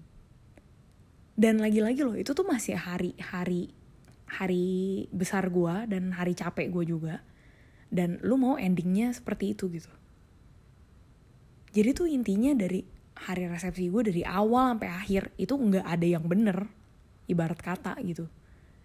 Dan 1.34 1.62
lagi-lagi 1.62 2.02
loh 2.06 2.14
itu 2.14 2.34
tuh 2.34 2.46
masih 2.46 2.78
hari 2.78 3.18
hari 3.18 3.74
hari 4.30 5.06
besar 5.10 5.50
gue 5.50 5.90
dan 5.90 6.14
hari 6.14 6.38
capek 6.38 6.70
gue 6.70 6.86
juga. 6.86 7.26
Dan 7.90 8.22
lu 8.22 8.38
mau 8.38 8.62
endingnya 8.62 9.10
seperti 9.14 9.58
itu 9.58 9.70
gitu. 9.74 9.90
Jadi 11.74 11.90
tuh 11.94 12.08
intinya 12.10 12.54
dari 12.54 12.86
hari 13.18 13.50
resepsi 13.50 13.90
gue 13.90 14.02
dari 14.06 14.22
awal 14.22 14.78
sampai 14.78 14.90
akhir 14.94 15.34
itu 15.42 15.54
nggak 15.58 15.86
ada 15.86 16.06
yang 16.06 16.26
bener. 16.30 16.70
Ibarat 17.26 17.58
kata 17.58 17.98
gitu. 18.06 18.30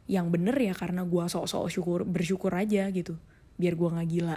Yang 0.08 0.26
bener 0.32 0.56
ya 0.56 0.72
karena 0.72 1.04
gue 1.04 1.24
sok-sok 1.28 1.68
syukur 1.68 2.00
bersyukur 2.08 2.52
aja 2.56 2.88
gitu. 2.88 3.20
Biar 3.60 3.76
gue 3.76 3.88
nggak 3.92 4.08
gila. 4.08 4.36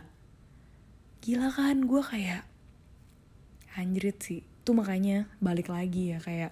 Gila 1.24 1.50
kan? 1.56 1.88
Gue 1.88 2.04
kayak 2.04 2.55
anjrit 3.76 4.18
sih. 4.20 4.42
Tuh 4.66 4.74
makanya 4.74 5.30
balik 5.44 5.70
lagi 5.70 6.16
ya 6.16 6.20
kayak 6.20 6.52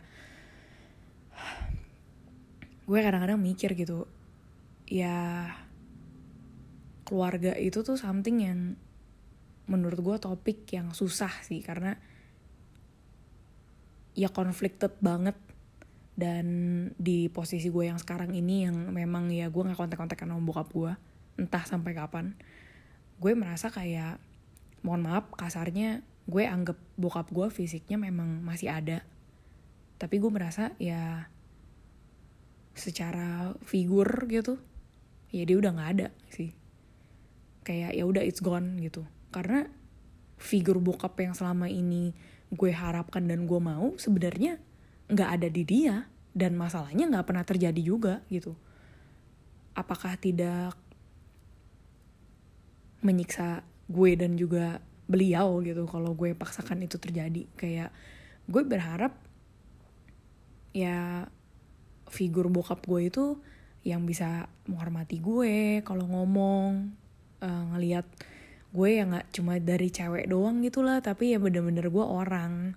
gue 2.83 2.99
kadang-kadang 2.99 3.39
mikir 3.39 3.73
gitu 3.79 4.05
ya 4.85 5.47
keluarga 7.07 7.55
itu 7.55 7.79
tuh 7.81 7.95
something 7.95 8.43
yang 8.43 8.59
menurut 9.71 9.99
gue 10.03 10.15
topik 10.19 10.67
yang 10.75 10.91
susah 10.91 11.31
sih 11.41 11.63
karena 11.63 11.95
ya 14.13 14.29
conflicted 14.29 14.93
banget. 14.99 15.35
Dan 16.13 16.45
di 17.01 17.25
posisi 17.25 17.73
gue 17.73 17.89
yang 17.89 17.97
sekarang 17.97 18.37
ini 18.37 18.69
yang 18.69 18.93
memang 18.93 19.33
ya 19.33 19.49
gue 19.49 19.65
nggak 19.65 19.81
kontak-kontakan 19.81 20.29
sama 20.29 20.45
bokap 20.45 20.69
gue 20.69 20.93
entah 21.41 21.65
sampai 21.65 21.97
kapan 21.97 22.37
gue 23.17 23.33
merasa 23.33 23.73
kayak 23.73 24.21
mohon 24.85 25.01
maaf 25.01 25.31
kasarnya 25.33 26.05
gue 26.23 26.43
anggap 26.47 26.79
bokap 26.95 27.27
gue 27.31 27.47
fisiknya 27.51 27.99
memang 27.99 28.43
masih 28.43 28.71
ada. 28.71 29.03
Tapi 29.99 30.15
gue 30.19 30.31
merasa 30.31 30.71
ya 30.79 31.27
secara 32.73 33.53
figur 33.61 34.09
gitu 34.25 34.57
ya 35.29 35.45
dia 35.45 35.57
udah 35.57 35.71
nggak 35.73 35.91
ada 35.99 36.07
sih. 36.31 36.53
Kayak 37.63 37.95
ya 37.95 38.03
udah 38.05 38.23
it's 38.23 38.39
gone 38.39 38.79
gitu. 38.79 39.03
Karena 39.33 39.67
figur 40.39 40.79
bokap 40.83 41.15
yang 41.19 41.33
selama 41.33 41.67
ini 41.71 42.13
gue 42.53 42.71
harapkan 42.71 43.25
dan 43.25 43.49
gue 43.49 43.59
mau 43.59 43.97
sebenarnya 43.97 44.61
nggak 45.09 45.29
ada 45.39 45.47
di 45.49 45.63
dia 45.65 46.05
dan 46.33 46.53
masalahnya 46.57 47.09
nggak 47.09 47.25
pernah 47.25 47.45
terjadi 47.45 47.81
juga 47.81 48.21
gitu. 48.29 48.53
Apakah 49.73 50.15
tidak 50.21 50.77
menyiksa 53.03 53.65
gue 53.91 54.11
dan 54.15 54.39
juga 54.39 54.79
beliau 55.05 55.59
gitu 55.61 55.83
kalau 55.87 56.15
gue 56.15 56.35
paksakan 56.35 56.83
itu 56.85 56.97
terjadi. 56.99 57.47
Kayak 57.55 57.89
gue 58.47 58.63
berharap 58.63 59.15
ya 60.73 61.29
figur 62.09 62.49
bokap 62.49 62.83
gue 62.83 63.09
itu 63.09 63.25
yang 63.83 64.07
bisa 64.07 64.47
menghormati 64.65 65.19
gue 65.19 65.83
kalau 65.83 66.07
ngomong 66.07 66.95
uh, 67.43 67.63
ngelihat 67.75 68.07
gue 68.73 68.89
yang 68.89 69.13
nggak 69.13 69.29
cuma 69.35 69.61
dari 69.61 69.93
cewek 69.93 70.25
doang 70.25 70.65
gitulah 70.65 70.97
tapi 71.03 71.35
ya 71.35 71.37
bener-bener 71.37 71.93
gue 71.93 72.05
orang 72.05 72.73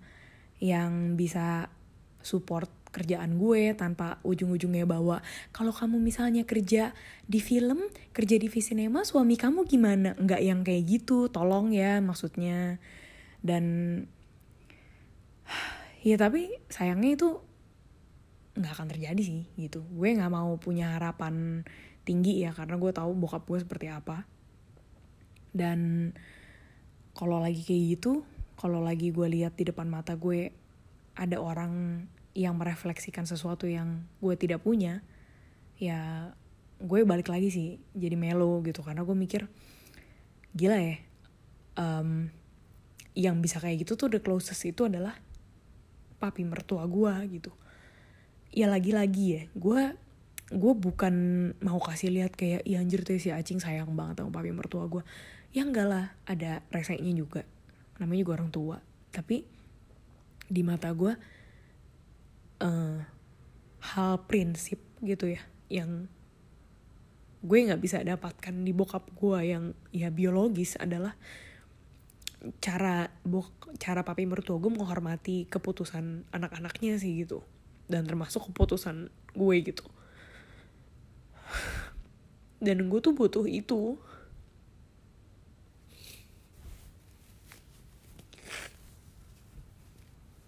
yang 0.60 1.16
bisa 1.16 1.72
support 2.20 2.68
kerjaan 2.96 3.36
gue 3.36 3.76
tanpa 3.76 4.16
ujung-ujungnya 4.24 4.88
bawa 4.88 5.20
kalau 5.52 5.68
kamu 5.68 6.00
misalnya 6.00 6.48
kerja 6.48 6.96
di 7.28 7.44
film 7.44 7.84
kerja 8.16 8.40
di 8.40 8.48
Visinema 8.48 9.04
suami 9.04 9.36
kamu 9.36 9.68
gimana? 9.68 10.16
Nggak 10.16 10.40
yang 10.40 10.64
kayak 10.64 10.88
gitu 10.88 11.28
tolong 11.28 11.76
ya 11.76 12.00
maksudnya. 12.00 12.80
Dan 13.44 13.64
ya 16.00 16.16
tapi 16.16 16.48
sayangnya 16.72 17.20
itu 17.20 17.28
nggak 18.56 18.72
akan 18.72 18.88
terjadi 18.88 19.20
sih 19.20 19.44
gitu. 19.60 19.84
Gue 19.92 20.16
nggak 20.16 20.32
mau 20.32 20.56
punya 20.56 20.96
harapan 20.96 21.60
tinggi 22.08 22.40
ya 22.40 22.56
karena 22.56 22.80
gue 22.80 22.92
tahu 22.96 23.12
bokap 23.12 23.44
gue 23.44 23.60
seperti 23.60 23.92
apa. 23.92 24.24
Dan 25.52 26.10
kalau 27.12 27.36
lagi 27.44 27.60
kayak 27.60 28.00
gitu 28.00 28.24
kalau 28.56 28.80
lagi 28.80 29.12
gue 29.12 29.28
lihat 29.28 29.52
di 29.60 29.68
depan 29.68 29.84
mata 29.84 30.16
gue 30.16 30.52
ada 31.16 31.36
orang 31.40 32.04
yang 32.36 32.60
merefleksikan 32.60 33.24
sesuatu 33.24 33.64
yang 33.64 34.04
gue 34.20 34.36
tidak 34.36 34.60
punya 34.60 35.00
ya 35.80 36.28
gue 36.76 37.00
balik 37.08 37.32
lagi 37.32 37.48
sih 37.48 37.68
jadi 37.96 38.12
melo 38.12 38.60
gitu. 38.60 38.84
Karena 38.84 39.00
gue 39.08 39.16
mikir 39.16 39.48
gila 40.52 40.76
ya 40.76 41.00
um, 41.80 42.28
yang 43.16 43.40
bisa 43.40 43.56
kayak 43.56 43.88
gitu 43.88 43.96
tuh 43.96 44.12
the 44.12 44.20
closest 44.20 44.68
itu 44.68 44.84
adalah 44.84 45.16
papi 46.20 46.44
mertua 46.44 46.84
gue 46.84 47.40
gitu. 47.40 47.52
Ya 48.52 48.68
lagi-lagi 48.68 49.24
ya 49.32 49.42
gue 49.56 49.82
gue 50.46 50.72
bukan 50.76 51.14
mau 51.64 51.80
kasih 51.80 52.12
lihat 52.12 52.36
kayak 52.36 52.62
ya 52.68 52.78
anjir 52.78 53.02
tuh 53.02 53.16
si 53.18 53.32
acing 53.32 53.58
sayang 53.58 53.96
banget 53.96 54.20
sama 54.20 54.28
papi 54.28 54.52
mertua 54.52 54.84
gue. 54.92 55.00
Ya 55.56 55.64
enggak 55.64 55.88
lah 55.88 56.12
ada 56.28 56.60
resenya 56.68 57.16
juga 57.16 57.48
namanya 57.96 58.20
juga 58.28 58.32
orang 58.44 58.52
tua. 58.52 58.76
Tapi 59.08 59.48
di 60.46 60.60
mata 60.60 60.92
gue 60.92 61.16
uh, 62.60 63.04
hal 63.80 64.12
prinsip 64.26 64.80
gitu 65.04 65.30
ya 65.30 65.42
yang 65.68 66.08
gue 67.46 67.58
nggak 67.62 67.82
bisa 67.82 68.02
dapatkan 68.02 68.54
di 68.66 68.74
bokap 68.74 69.06
gue 69.14 69.38
yang 69.44 69.64
ya 69.94 70.10
biologis 70.10 70.74
adalah 70.80 71.14
cara 72.62 73.10
bok 73.26 73.78
cara 73.78 74.02
papi 74.02 74.26
mertua 74.26 74.58
gue 74.58 74.70
menghormati 74.70 75.46
keputusan 75.46 76.26
anak-anaknya 76.34 76.98
sih 76.98 77.22
gitu. 77.22 77.46
Dan 77.86 78.02
termasuk 78.02 78.50
keputusan 78.50 79.14
gue 79.38 79.56
gitu. 79.62 79.86
Dan 82.64 82.90
gue 82.90 82.98
tuh 82.98 83.14
butuh 83.14 83.46
itu. 83.46 83.94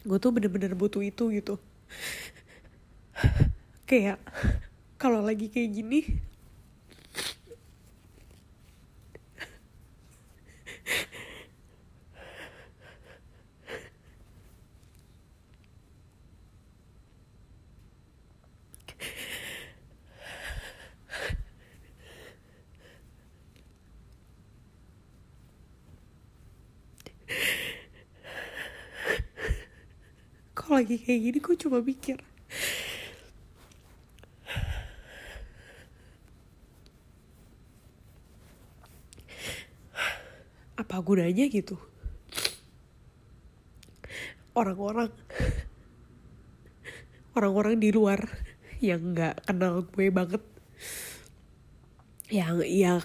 Gue 0.03 0.18
tuh 0.18 0.33
bener-bener 0.35 0.73
butuh 0.75 1.05
itu 1.05 1.31
gitu 1.31 1.61
kayak 3.88 4.20
kalau 5.01 5.24
lagi 5.24 5.48
kayak 5.48 5.70
gini 5.72 6.01
kalau 30.59 30.83
lagi 30.83 30.99
kayak 30.99 31.21
gini 31.23 31.38
gue 31.38 31.55
coba 31.55 31.79
mikir. 31.79 32.18
Apa 40.75 40.99
gunanya 40.99 41.47
gitu? 41.47 41.79
Orang-orang 44.59 45.14
orang-orang 47.38 47.79
di 47.79 47.94
luar 47.94 48.27
yang 48.83 49.14
nggak 49.14 49.47
kenal 49.47 49.87
gue 49.87 50.11
banget. 50.11 50.42
Yang 52.35 52.66
ya 52.66 52.99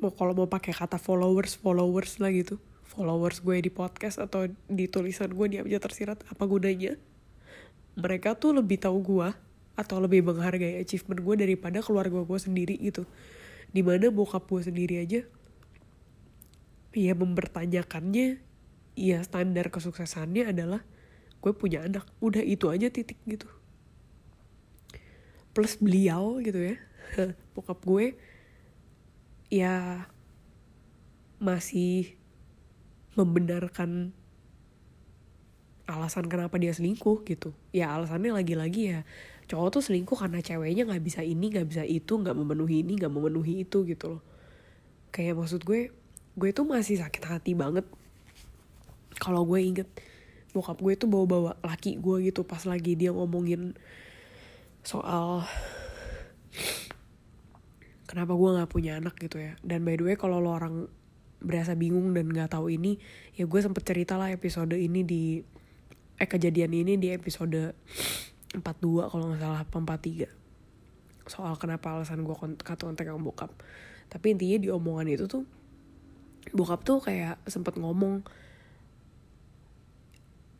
mau 0.00 0.10
kalau 0.16 0.32
mau 0.32 0.48
pakai 0.48 0.72
kata 0.72 0.96
followers 0.96 1.60
followers 1.60 2.18
lah 2.18 2.32
gitu 2.32 2.56
followers 2.94 3.42
gue 3.42 3.58
di 3.58 3.70
podcast 3.74 4.22
atau 4.22 4.46
di 4.70 4.86
tulisan 4.86 5.34
gue 5.34 5.46
di 5.50 5.56
aja 5.58 5.82
tersirat 5.82 6.22
apa 6.30 6.44
gunanya? 6.46 6.94
Mereka 7.98 8.38
tuh 8.38 8.54
lebih 8.54 8.78
tahu 8.78 9.02
gue 9.02 9.28
atau 9.74 9.96
lebih 9.98 10.22
menghargai 10.22 10.78
achievement 10.78 11.18
gue 11.18 11.34
daripada 11.42 11.82
keluarga 11.82 12.22
gue 12.22 12.38
sendiri 12.38 12.78
gitu. 12.78 13.02
Di 13.74 13.82
mana 13.82 14.14
bokap 14.14 14.46
gue 14.46 14.62
sendiri 14.62 15.02
aja 15.02 15.26
ya 16.94 17.12
mempertanyakannya 17.18 18.38
ya 18.94 19.18
standar 19.26 19.66
kesuksesannya 19.74 20.54
adalah 20.54 20.86
gue 21.42 21.52
punya 21.52 21.82
anak. 21.82 22.06
Udah 22.22 22.46
itu 22.46 22.70
aja 22.70 22.86
titik 22.94 23.18
gitu. 23.26 23.50
Plus 25.50 25.74
beliau 25.82 26.38
gitu 26.38 26.62
ya 26.62 26.78
bokap 27.58 27.82
gue 27.82 28.14
ya 29.50 30.06
masih 31.42 32.23
membenarkan 33.14 34.12
alasan 35.84 36.26
kenapa 36.26 36.56
dia 36.56 36.72
selingkuh 36.72 37.24
gitu. 37.28 37.52
Ya 37.70 37.92
alasannya 37.92 38.32
lagi-lagi 38.32 38.82
ya 38.96 39.00
cowok 39.44 39.68
tuh 39.76 39.82
selingkuh 39.84 40.16
karena 40.16 40.40
ceweknya 40.40 40.88
nggak 40.88 41.04
bisa 41.04 41.20
ini 41.20 41.52
nggak 41.52 41.68
bisa 41.68 41.84
itu 41.84 42.16
nggak 42.16 42.32
memenuhi 42.32 42.80
ini 42.80 42.96
nggak 42.96 43.12
memenuhi 43.12 43.68
itu 43.68 43.84
gitu 43.84 44.16
loh. 44.18 44.22
Kayak 45.12 45.36
maksud 45.44 45.60
gue 45.62 45.92
gue 46.34 46.50
tuh 46.50 46.64
masih 46.64 46.98
sakit 46.98 47.22
hati 47.28 47.52
banget. 47.52 47.84
Kalau 49.20 49.44
gue 49.44 49.60
inget 49.60 49.88
bokap 50.56 50.80
gue 50.80 50.94
tuh 50.96 51.10
bawa-bawa 51.10 51.58
laki 51.60 51.98
gue 51.98 52.30
gitu 52.30 52.46
pas 52.46 52.62
lagi 52.62 52.94
dia 52.94 53.10
ngomongin 53.10 53.74
soal 54.86 55.42
kenapa 58.06 58.32
gue 58.38 58.50
nggak 58.56 58.70
punya 58.72 58.96
anak 58.96 59.14
gitu 59.20 59.44
ya. 59.44 59.52
Dan 59.60 59.84
by 59.84 60.00
the 60.00 60.04
way 60.08 60.16
kalau 60.16 60.40
lo 60.40 60.56
orang 60.56 60.88
berasa 61.44 61.76
bingung 61.76 62.16
dan 62.16 62.32
nggak 62.32 62.56
tahu 62.56 62.72
ini 62.72 62.96
ya 63.36 63.44
gue 63.44 63.60
sempet 63.60 63.84
cerita 63.84 64.16
lah 64.16 64.32
episode 64.32 64.74
ini 64.74 65.04
di 65.04 65.44
eh 66.16 66.28
kejadian 66.28 66.72
ini 66.72 66.96
di 66.96 67.12
episode 67.12 67.76
42 68.56 69.12
kalau 69.12 69.24
nggak 69.30 69.40
salah 69.44 69.62
43 69.68 70.44
soal 71.28 71.56
kenapa 71.56 71.96
alasan 71.96 72.22
gue 72.24 72.36
cut 72.36 72.80
kontak 72.80 73.08
sama 73.08 73.20
bokap. 73.20 73.50
Tapi 74.12 74.36
intinya 74.36 74.56
di 74.60 74.68
omongan 74.68 75.08
itu 75.08 75.24
tuh 75.24 75.44
bokap 76.52 76.84
tuh 76.84 77.00
kayak 77.00 77.40
sempet 77.48 77.80
ngomong 77.80 78.20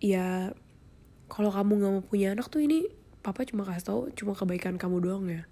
ya 0.01 0.57
kalau 1.29 1.53
kamu 1.53 1.73
nggak 1.81 1.93
mau 1.93 2.05
punya 2.05 2.33
anak 2.33 2.49
tuh 2.49 2.65
ini 2.65 2.89
papa 3.21 3.45
cuma 3.45 3.69
kasih 3.69 3.85
tau 3.85 4.01
cuma 4.17 4.33
kebaikan 4.33 4.81
kamu 4.81 5.05
doang 5.05 5.25
ya. 5.29 5.45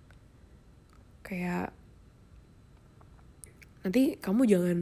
Kayak 1.22 1.76
nanti 3.82 4.16
kamu 4.18 4.42
jangan 4.46 4.80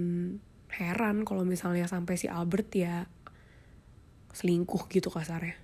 heran 0.71 1.27
kalau 1.27 1.43
misalnya 1.43 1.89
sampai 1.89 2.15
si 2.21 2.31
Albert 2.31 2.71
ya 2.77 3.09
selingkuh 4.31 4.87
gitu 4.93 5.11
kasarnya. 5.11 5.59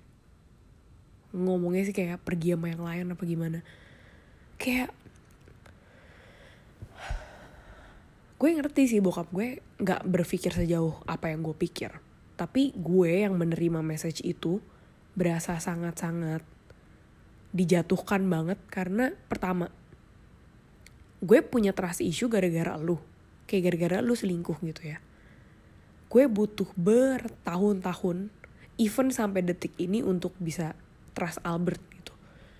Ngomongnya 1.31 1.87
sih 1.87 1.95
kayak 1.95 2.23
pergi 2.25 2.57
sama 2.57 2.67
yang 2.73 2.83
lain 2.83 3.05
apa 3.13 3.23
gimana. 3.23 3.59
Kayak 4.59 4.91
gue 8.37 8.49
ngerti 8.53 8.83
sih 8.97 8.99
bokap 9.01 9.33
gue 9.33 9.65
nggak 9.81 10.05
berpikir 10.05 10.51
sejauh 10.53 10.99
apa 11.07 11.31
yang 11.31 11.45
gue 11.45 11.55
pikir. 11.55 11.93
Tapi 12.37 12.75
gue 12.75 13.25
yang 13.25 13.33
menerima 13.33 13.81
message 13.81 14.21
itu 14.21 14.61
berasa 15.17 15.57
sangat-sangat 15.57 16.45
dijatuhkan 17.49 18.21
banget 18.29 18.59
karena 18.69 19.17
pertama 19.25 19.73
gue 21.25 21.41
punya 21.41 21.73
trust 21.73 22.05
issue 22.05 22.29
gara-gara 22.29 22.77
lu 22.77 23.01
kayak 23.47 23.71
gara-gara 23.71 23.97
lu 24.03 24.13
selingkuh 24.13 24.59
gitu 24.61 24.93
ya. 24.93 24.99
Gue 26.11 26.27
butuh 26.27 26.67
bertahun-tahun 26.75 28.29
even 28.77 29.07
sampai 29.09 29.41
detik 29.41 29.73
ini 29.79 30.05
untuk 30.05 30.35
bisa 30.37 30.77
trust 31.17 31.41
Albert 31.41 31.81
gitu. 31.95 32.13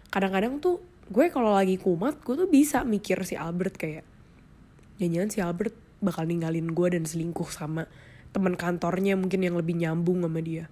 Kadang-kadang 0.10 0.58
tuh 0.64 0.82
gue 1.08 1.30
kalau 1.30 1.54
lagi 1.54 1.78
kumat 1.78 2.20
gue 2.24 2.36
tuh 2.36 2.50
bisa 2.50 2.84
mikir 2.84 3.24
si 3.24 3.40
Albert 3.40 3.80
kayak 3.80 4.04
jangan-jangan 5.00 5.30
si 5.32 5.40
Albert 5.40 5.76
bakal 6.04 6.28
ninggalin 6.28 6.76
gue 6.76 6.88
dan 6.92 7.08
selingkuh 7.08 7.48
sama 7.48 7.88
teman 8.36 8.60
kantornya 8.60 9.16
mungkin 9.16 9.40
yang 9.46 9.56
lebih 9.56 9.78
nyambung 9.78 10.26
sama 10.26 10.42
dia. 10.44 10.68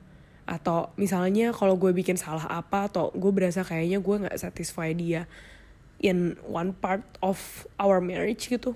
Atau 0.45 0.93
misalnya 0.99 1.55
kalau 1.55 1.79
gue 1.79 1.89
bikin 1.95 2.19
salah 2.19 2.45
apa 2.45 2.91
atau 2.91 3.09
gue 3.15 3.31
berasa 3.31 3.65
kayaknya 3.65 4.03
gue 4.03 4.15
nggak 4.27 4.37
satisfy 4.37 4.93
dia 4.93 5.25
in 6.03 6.35
one 6.45 6.75
part 6.75 7.05
of 7.23 7.65
our 7.79 8.03
marriage 8.03 8.51
gitu 8.51 8.75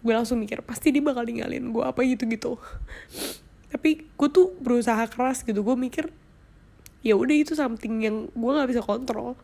gue 0.00 0.12
langsung 0.16 0.40
mikir 0.40 0.64
pasti 0.64 0.92
dia 0.92 1.04
bakal 1.04 1.28
ninggalin 1.28 1.72
gue 1.72 1.84
apa 1.84 2.00
gitu 2.04 2.24
gitu 2.24 2.56
tapi 3.70 4.02
gue 4.02 4.28
tuh 4.28 4.50
berusaha 4.58 4.98
keras 5.06 5.46
gitu. 5.46 5.62
Gue 5.62 5.78
mikir 5.78 6.10
ya 7.00 7.14
udah 7.16 7.32
itu 7.32 7.54
something 7.54 8.02
yang 8.02 8.16
gue 8.34 8.50
nggak 8.50 8.68
bisa 8.68 8.82
kontrol. 8.82 9.38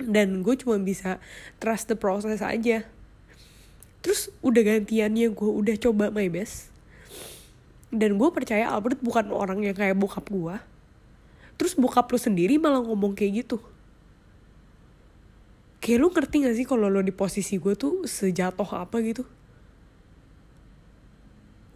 Dan 0.00 0.40
gue 0.40 0.54
cuma 0.56 0.80
bisa 0.80 1.20
trust 1.60 1.92
the 1.92 1.96
process 1.98 2.40
aja. 2.40 2.88
Terus 4.00 4.32
udah 4.40 4.64
gantiannya 4.64 5.28
gue 5.28 5.50
udah 5.52 5.76
coba 5.76 6.08
my 6.08 6.32
best. 6.32 6.72
Dan 7.92 8.16
gue 8.16 8.28
percaya 8.32 8.72
Albert 8.72 9.04
bukan 9.04 9.28
orang 9.28 9.60
yang 9.60 9.76
kayak 9.76 9.96
bokap 10.00 10.24
gue 10.32 10.56
terus 11.58 11.74
bokap 11.74 12.06
lu 12.06 12.18
sendiri 12.22 12.54
malah 12.54 12.78
ngomong 12.86 13.18
kayak 13.18 13.42
gitu 13.42 13.58
kayak 15.78 15.98
lu 16.02 16.08
ngerti 16.10 16.36
gak 16.42 16.56
sih 16.58 16.66
kalau 16.66 16.90
lo 16.90 17.00
di 17.02 17.14
posisi 17.14 17.56
gue 17.58 17.74
tuh 17.78 18.04
sejatuh 18.06 18.66
apa 18.74 18.98
gitu? 19.02 19.22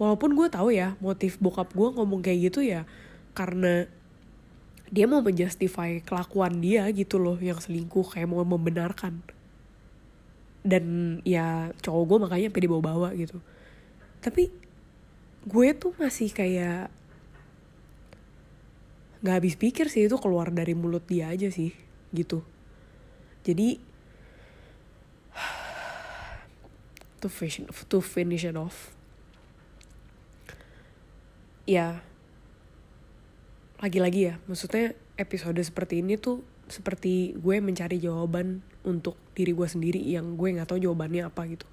Walaupun 0.03 0.35
gue 0.35 0.49
tahu 0.51 0.75
ya 0.75 0.99
motif 0.99 1.39
bokap 1.39 1.71
gue 1.71 1.89
ngomong 1.95 2.21
kayak 2.27 2.51
gitu 2.51 2.61
ya 2.67 2.83
karena 3.39 3.87
dia 4.93 5.09
mau 5.09 5.25
menjustify 5.25 6.05
kelakuan 6.05 6.61
dia 6.61 6.85
gitu 6.93 7.17
loh 7.17 7.39
yang 7.39 7.57
selingkuh 7.57 8.05
kayak 8.11 8.29
mau 8.29 8.43
membenarkan. 8.43 9.23
Dan 10.67 11.19
ya 11.23 11.71
cowok 11.81 12.03
gue 12.07 12.19
makanya 12.27 12.47
sampai 12.51 12.65
dibawa-bawa 12.67 13.09
gitu. 13.15 13.39
Tapi 14.19 14.51
gue 15.47 15.69
tuh 15.75 15.95
masih 15.99 16.31
kayak 16.31 16.91
nggak 19.23 19.35
habis 19.39 19.55
pikir 19.55 19.87
sih 19.87 20.11
itu 20.11 20.19
keluar 20.19 20.51
dari 20.51 20.75
mulut 20.75 21.07
dia 21.07 21.31
aja 21.31 21.47
sih 21.47 21.71
gitu. 22.11 22.43
Jadi 23.47 23.92
to 27.23 27.31
finish 27.31 27.63
to 27.87 27.99
finish 28.03 28.43
it 28.43 28.59
off. 28.59 28.91
Ya. 31.65 32.03
Lagi-lagi 33.79 34.31
ya 34.31 34.35
maksudnya 34.47 34.95
episode 35.19 35.59
seperti 35.63 36.03
ini 36.03 36.19
tuh 36.19 36.43
seperti 36.71 37.35
gue 37.39 37.59
mencari 37.59 37.99
jawaban 37.99 38.63
untuk 38.83 39.19
diri 39.35 39.55
gue 39.55 39.67
sendiri 39.67 39.99
yang 40.03 40.35
gue 40.39 40.55
nggak 40.55 40.71
tahu 40.71 40.83
jawabannya 40.83 41.31
apa 41.31 41.47
gitu. 41.51 41.67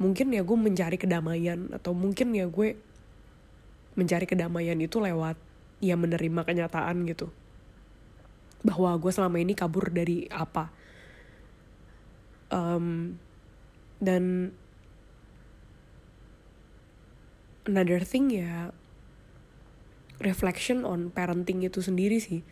Mungkin 0.00 0.32
ya 0.32 0.44
gue 0.44 0.56
mencari 0.56 0.96
kedamaian 0.96 1.68
atau 1.72 1.92
mungkin 1.92 2.32
ya 2.32 2.48
gue 2.48 2.76
mencari 3.98 4.24
kedamaian 4.24 4.78
itu 4.78 5.00
lewat 5.00 5.36
ya 5.84 5.96
menerima 5.96 6.44
kenyataan 6.44 7.04
gitu. 7.08 7.28
Bahwa 8.64 8.96
gue 8.96 9.12
selama 9.12 9.36
ini 9.40 9.52
kabur 9.52 9.92
dari 9.92 10.28
apa 10.32 10.72
um, 12.52 13.18
dan 13.98 14.54
another 17.68 18.00
thing 18.00 18.32
ya 18.32 18.72
reflection 20.18 20.82
on 20.82 21.14
parenting 21.14 21.62
itu 21.62 21.78
sendiri 21.84 22.18
sih. 22.18 22.42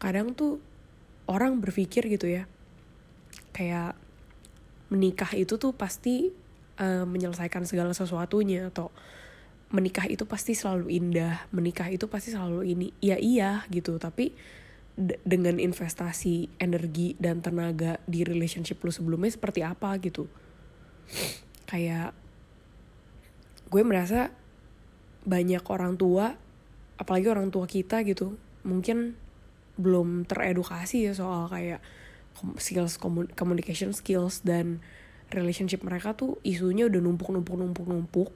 Kadang 0.00 0.32
tuh 0.36 0.60
orang 1.26 1.58
berpikir 1.58 2.06
gitu 2.06 2.30
ya 2.30 2.46
kayak 3.50 3.96
menikah 4.92 5.32
itu 5.34 5.58
tuh 5.58 5.74
pasti 5.74 6.30
uh, 6.78 7.02
menyelesaikan 7.02 7.66
segala 7.66 7.90
sesuatunya 7.96 8.70
atau 8.70 8.94
menikah 9.74 10.06
itu 10.06 10.22
pasti 10.22 10.54
selalu 10.54 10.94
indah 10.94 11.42
menikah 11.50 11.90
itu 11.90 12.06
pasti 12.06 12.30
selalu 12.30 12.62
ini 12.70 12.88
ya 13.02 13.18
iya 13.18 13.66
gitu. 13.72 13.98
Tapi 13.98 14.30
dengan 14.96 15.60
investasi 15.60 16.56
energi 16.56 17.12
dan 17.20 17.44
tenaga 17.44 18.00
di 18.08 18.24
relationship 18.24 18.80
lu 18.80 18.88
sebelumnya 18.88 19.28
seperti 19.28 19.60
apa 19.60 19.92
gitu. 20.00 20.24
Kayak 21.68 22.16
gue 23.68 23.82
merasa 23.84 24.32
banyak 25.26 25.62
orang 25.68 26.00
tua 26.00 26.38
apalagi 26.96 27.28
orang 27.28 27.52
tua 27.52 27.68
kita 27.68 28.00
gitu 28.08 28.40
mungkin 28.64 29.18
belum 29.76 30.24
teredukasi 30.24 31.10
ya 31.10 31.12
soal 31.12 31.52
kayak 31.52 31.84
skills 32.56 32.96
communication 33.36 33.92
skills 33.92 34.40
dan 34.46 34.80
relationship 35.34 35.84
mereka 35.84 36.16
tuh 36.16 36.40
isunya 36.46 36.88
udah 36.88 37.00
numpuk 37.02 37.28
numpuk 37.34 37.56
numpuk 37.58 37.86
numpuk 37.90 38.32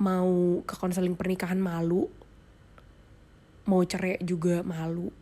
mau 0.00 0.64
ke 0.64 0.74
konseling 0.80 1.18
pernikahan 1.18 1.60
malu 1.60 2.08
mau 3.70 3.86
cerai 3.86 4.18
juga 4.18 4.66
malu. 4.66 5.14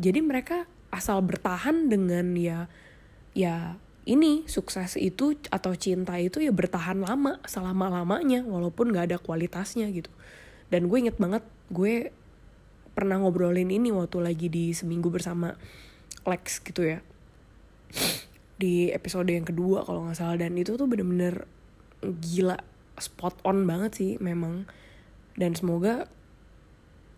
Jadi 0.00 0.24
mereka 0.24 0.64
asal 0.88 1.20
bertahan 1.20 1.92
dengan 1.92 2.32
ya 2.32 2.72
ya 3.36 3.76
ini 4.08 4.44
sukses 4.50 4.98
itu 4.98 5.38
atau 5.48 5.72
cinta 5.78 6.18
itu 6.18 6.42
ya 6.42 6.50
bertahan 6.50 7.04
lama 7.04 7.38
selama 7.44 7.92
lamanya 7.92 8.42
walaupun 8.42 8.90
nggak 8.90 9.12
ada 9.12 9.18
kualitasnya 9.20 9.92
gitu. 9.92 10.08
Dan 10.72 10.88
gue 10.88 10.98
inget 11.04 11.20
banget 11.20 11.44
gue 11.68 12.10
pernah 12.96 13.20
ngobrolin 13.20 13.68
ini 13.72 13.92
waktu 13.92 14.20
lagi 14.20 14.48
di 14.48 14.72
seminggu 14.72 15.12
bersama 15.12 15.54
Lex 16.26 16.64
gitu 16.64 16.82
ya. 16.82 16.98
Di 18.58 18.90
episode 18.90 19.30
yang 19.30 19.46
kedua 19.46 19.86
kalau 19.86 20.08
nggak 20.08 20.18
salah 20.18 20.36
dan 20.40 20.56
itu 20.58 20.74
tuh 20.74 20.88
bener-bener 20.88 21.46
gila 22.02 22.58
spot 22.98 23.38
on 23.46 23.64
banget 23.68 23.92
sih 23.94 24.10
memang. 24.18 24.66
Dan 25.38 25.54
semoga 25.56 26.10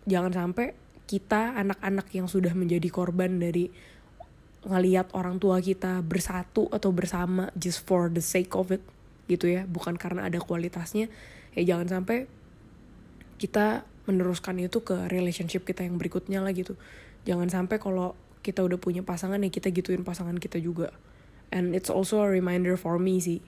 jangan 0.05 0.31
sampai 0.33 0.73
kita 1.05 1.53
anak-anak 1.61 2.09
yang 2.17 2.25
sudah 2.25 2.53
menjadi 2.57 2.89
korban 2.89 3.37
dari 3.37 3.69
ngeliat 4.65 5.13
orang 5.13 5.37
tua 5.37 5.61
kita 5.61 6.01
bersatu 6.01 6.65
atau 6.73 6.89
bersama 6.89 7.53
just 7.53 7.85
for 7.85 8.09
the 8.09 8.21
sake 8.21 8.57
of 8.57 8.73
it 8.73 8.81
gitu 9.29 9.45
ya. 9.45 9.69
Bukan 9.69 9.97
karena 10.01 10.25
ada 10.25 10.41
kualitasnya. 10.41 11.09
Ya 11.53 11.61
jangan 11.61 12.01
sampai 12.01 12.25
kita 13.37 13.85
meneruskan 14.09 14.57
itu 14.61 14.81
ke 14.81 15.09
relationship 15.09 15.65
kita 15.65 15.85
yang 15.85 16.01
berikutnya 16.01 16.41
lah 16.41 16.53
gitu. 16.53 16.73
Jangan 17.29 17.49
sampai 17.49 17.77
kalau 17.77 18.17
kita 18.41 18.61
udah 18.61 18.77
punya 18.77 19.01
pasangan 19.01 19.41
ya 19.41 19.49
kita 19.49 19.69
gituin 19.69 20.01
pasangan 20.01 20.37
kita 20.41 20.57
juga. 20.57 20.93
And 21.53 21.77
it's 21.77 21.93
also 21.93 22.25
a 22.25 22.29
reminder 22.29 22.73
for 22.77 22.97
me 22.97 23.21
sih. 23.21 23.41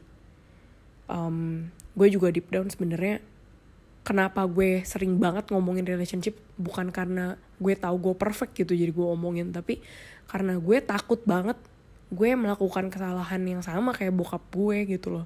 Um, 1.10 1.70
gue 1.98 2.13
juga 2.13 2.30
deep 2.30 2.54
down 2.54 2.70
sebenarnya 2.70 3.26
kenapa 4.08 4.48
gue 4.48 4.88
sering 4.88 5.20
banget 5.20 5.52
ngomongin 5.52 5.84
relationship 5.84 6.39
bukan 6.56 6.96
karena 6.96 7.36
gue 7.60 7.76
tahu 7.76 8.00
gue 8.00 8.15
perfect 8.15 8.56
gitu 8.56 8.72
jadi 8.72 8.96
gue 8.96 9.04
omongin 9.04 9.52
tapi 9.52 9.84
karena 10.32 10.56
gue 10.56 10.80
takut 10.80 11.20
banget 11.28 11.60
gue 12.08 12.30
melakukan 12.39 12.88
kesalahan 12.88 13.43
yang 13.43 13.60
sama 13.60 13.91
kayak 13.91 14.15
bokap 14.15 14.43
gue 14.52 14.88
gitu 14.88 15.20
loh. 15.20 15.26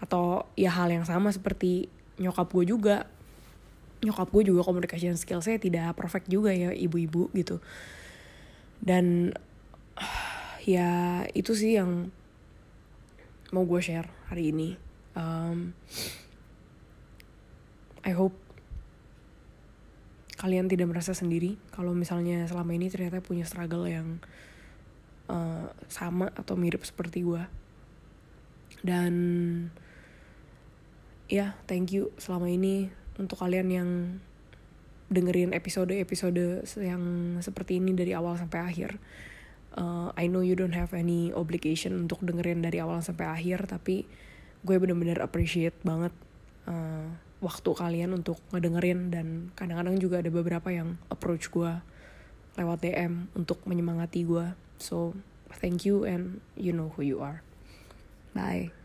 Atau 0.00 0.48
ya 0.56 0.72
hal 0.72 0.88
yang 0.88 1.04
sama 1.04 1.28
seperti 1.32 1.92
nyokap 2.16 2.48
gue 2.48 2.64
juga. 2.64 3.04
Nyokap 4.00 4.28
gue 4.32 4.52
juga 4.52 4.64
communication 4.64 5.16
skillsnya 5.16 5.60
tidak 5.60 5.96
perfect 5.96 6.28
juga 6.32 6.52
ya 6.52 6.72
ibu-ibu 6.72 7.28
gitu. 7.36 7.60
Dan 8.80 9.36
ya 10.64 11.24
itu 11.36 11.52
sih 11.52 11.76
yang 11.76 12.08
mau 13.52 13.68
gue 13.68 13.80
share 13.84 14.08
hari 14.32 14.52
ini. 14.52 14.80
Um, 15.14 15.76
I 18.04 18.12
hope 18.12 18.36
kalian 20.36 20.68
tidak 20.68 20.92
merasa 20.92 21.16
sendiri 21.16 21.56
kalau 21.72 21.96
misalnya 21.96 22.44
selama 22.44 22.76
ini 22.76 22.92
ternyata 22.92 23.24
punya 23.24 23.48
struggle 23.48 23.88
yang 23.88 24.20
uh, 25.32 25.72
sama 25.88 26.28
atau 26.36 26.58
mirip 26.58 26.84
seperti 26.84 27.24
gue 27.24 27.40
dan 28.84 29.14
ya 31.32 31.56
thank 31.64 31.96
you 31.96 32.12
selama 32.20 32.52
ini 32.52 32.92
untuk 33.16 33.40
kalian 33.40 33.68
yang 33.72 33.88
dengerin 35.12 35.52
episode-episode 35.52 36.66
yang 36.80 37.02
seperti 37.38 37.78
ini 37.78 37.92
dari 37.92 38.16
awal 38.16 38.34
sampai 38.34 38.60
akhir. 38.64 38.96
Uh, 39.74 40.14
I 40.14 40.30
know 40.30 40.40
you 40.40 40.54
don't 40.54 40.74
have 40.74 40.94
any 40.94 41.34
obligation 41.34 42.06
untuk 42.06 42.22
dengerin 42.22 42.62
dari 42.62 42.78
awal 42.78 43.02
sampai 43.02 43.26
akhir, 43.26 43.66
tapi 43.70 44.06
gue 44.64 44.76
bener-bener 44.78 45.18
appreciate 45.20 45.76
banget 45.86 46.14
uh, 46.66 47.10
waktu 47.44 47.70
kalian 47.76 48.16
untuk 48.16 48.40
ngedengerin 48.48 49.12
dan 49.12 49.52
kadang-kadang 49.52 50.00
juga 50.00 50.24
ada 50.24 50.32
beberapa 50.32 50.72
yang 50.72 50.96
approach 51.12 51.52
gue 51.52 51.68
lewat 52.56 52.80
DM 52.80 53.28
untuk 53.36 53.60
menyemangati 53.68 54.24
gue. 54.24 54.56
So, 54.80 55.12
thank 55.60 55.84
you 55.84 56.08
and 56.08 56.40
you 56.56 56.72
know 56.72 56.96
who 56.96 57.04
you 57.04 57.20
are. 57.20 57.44
Bye. 58.32 58.83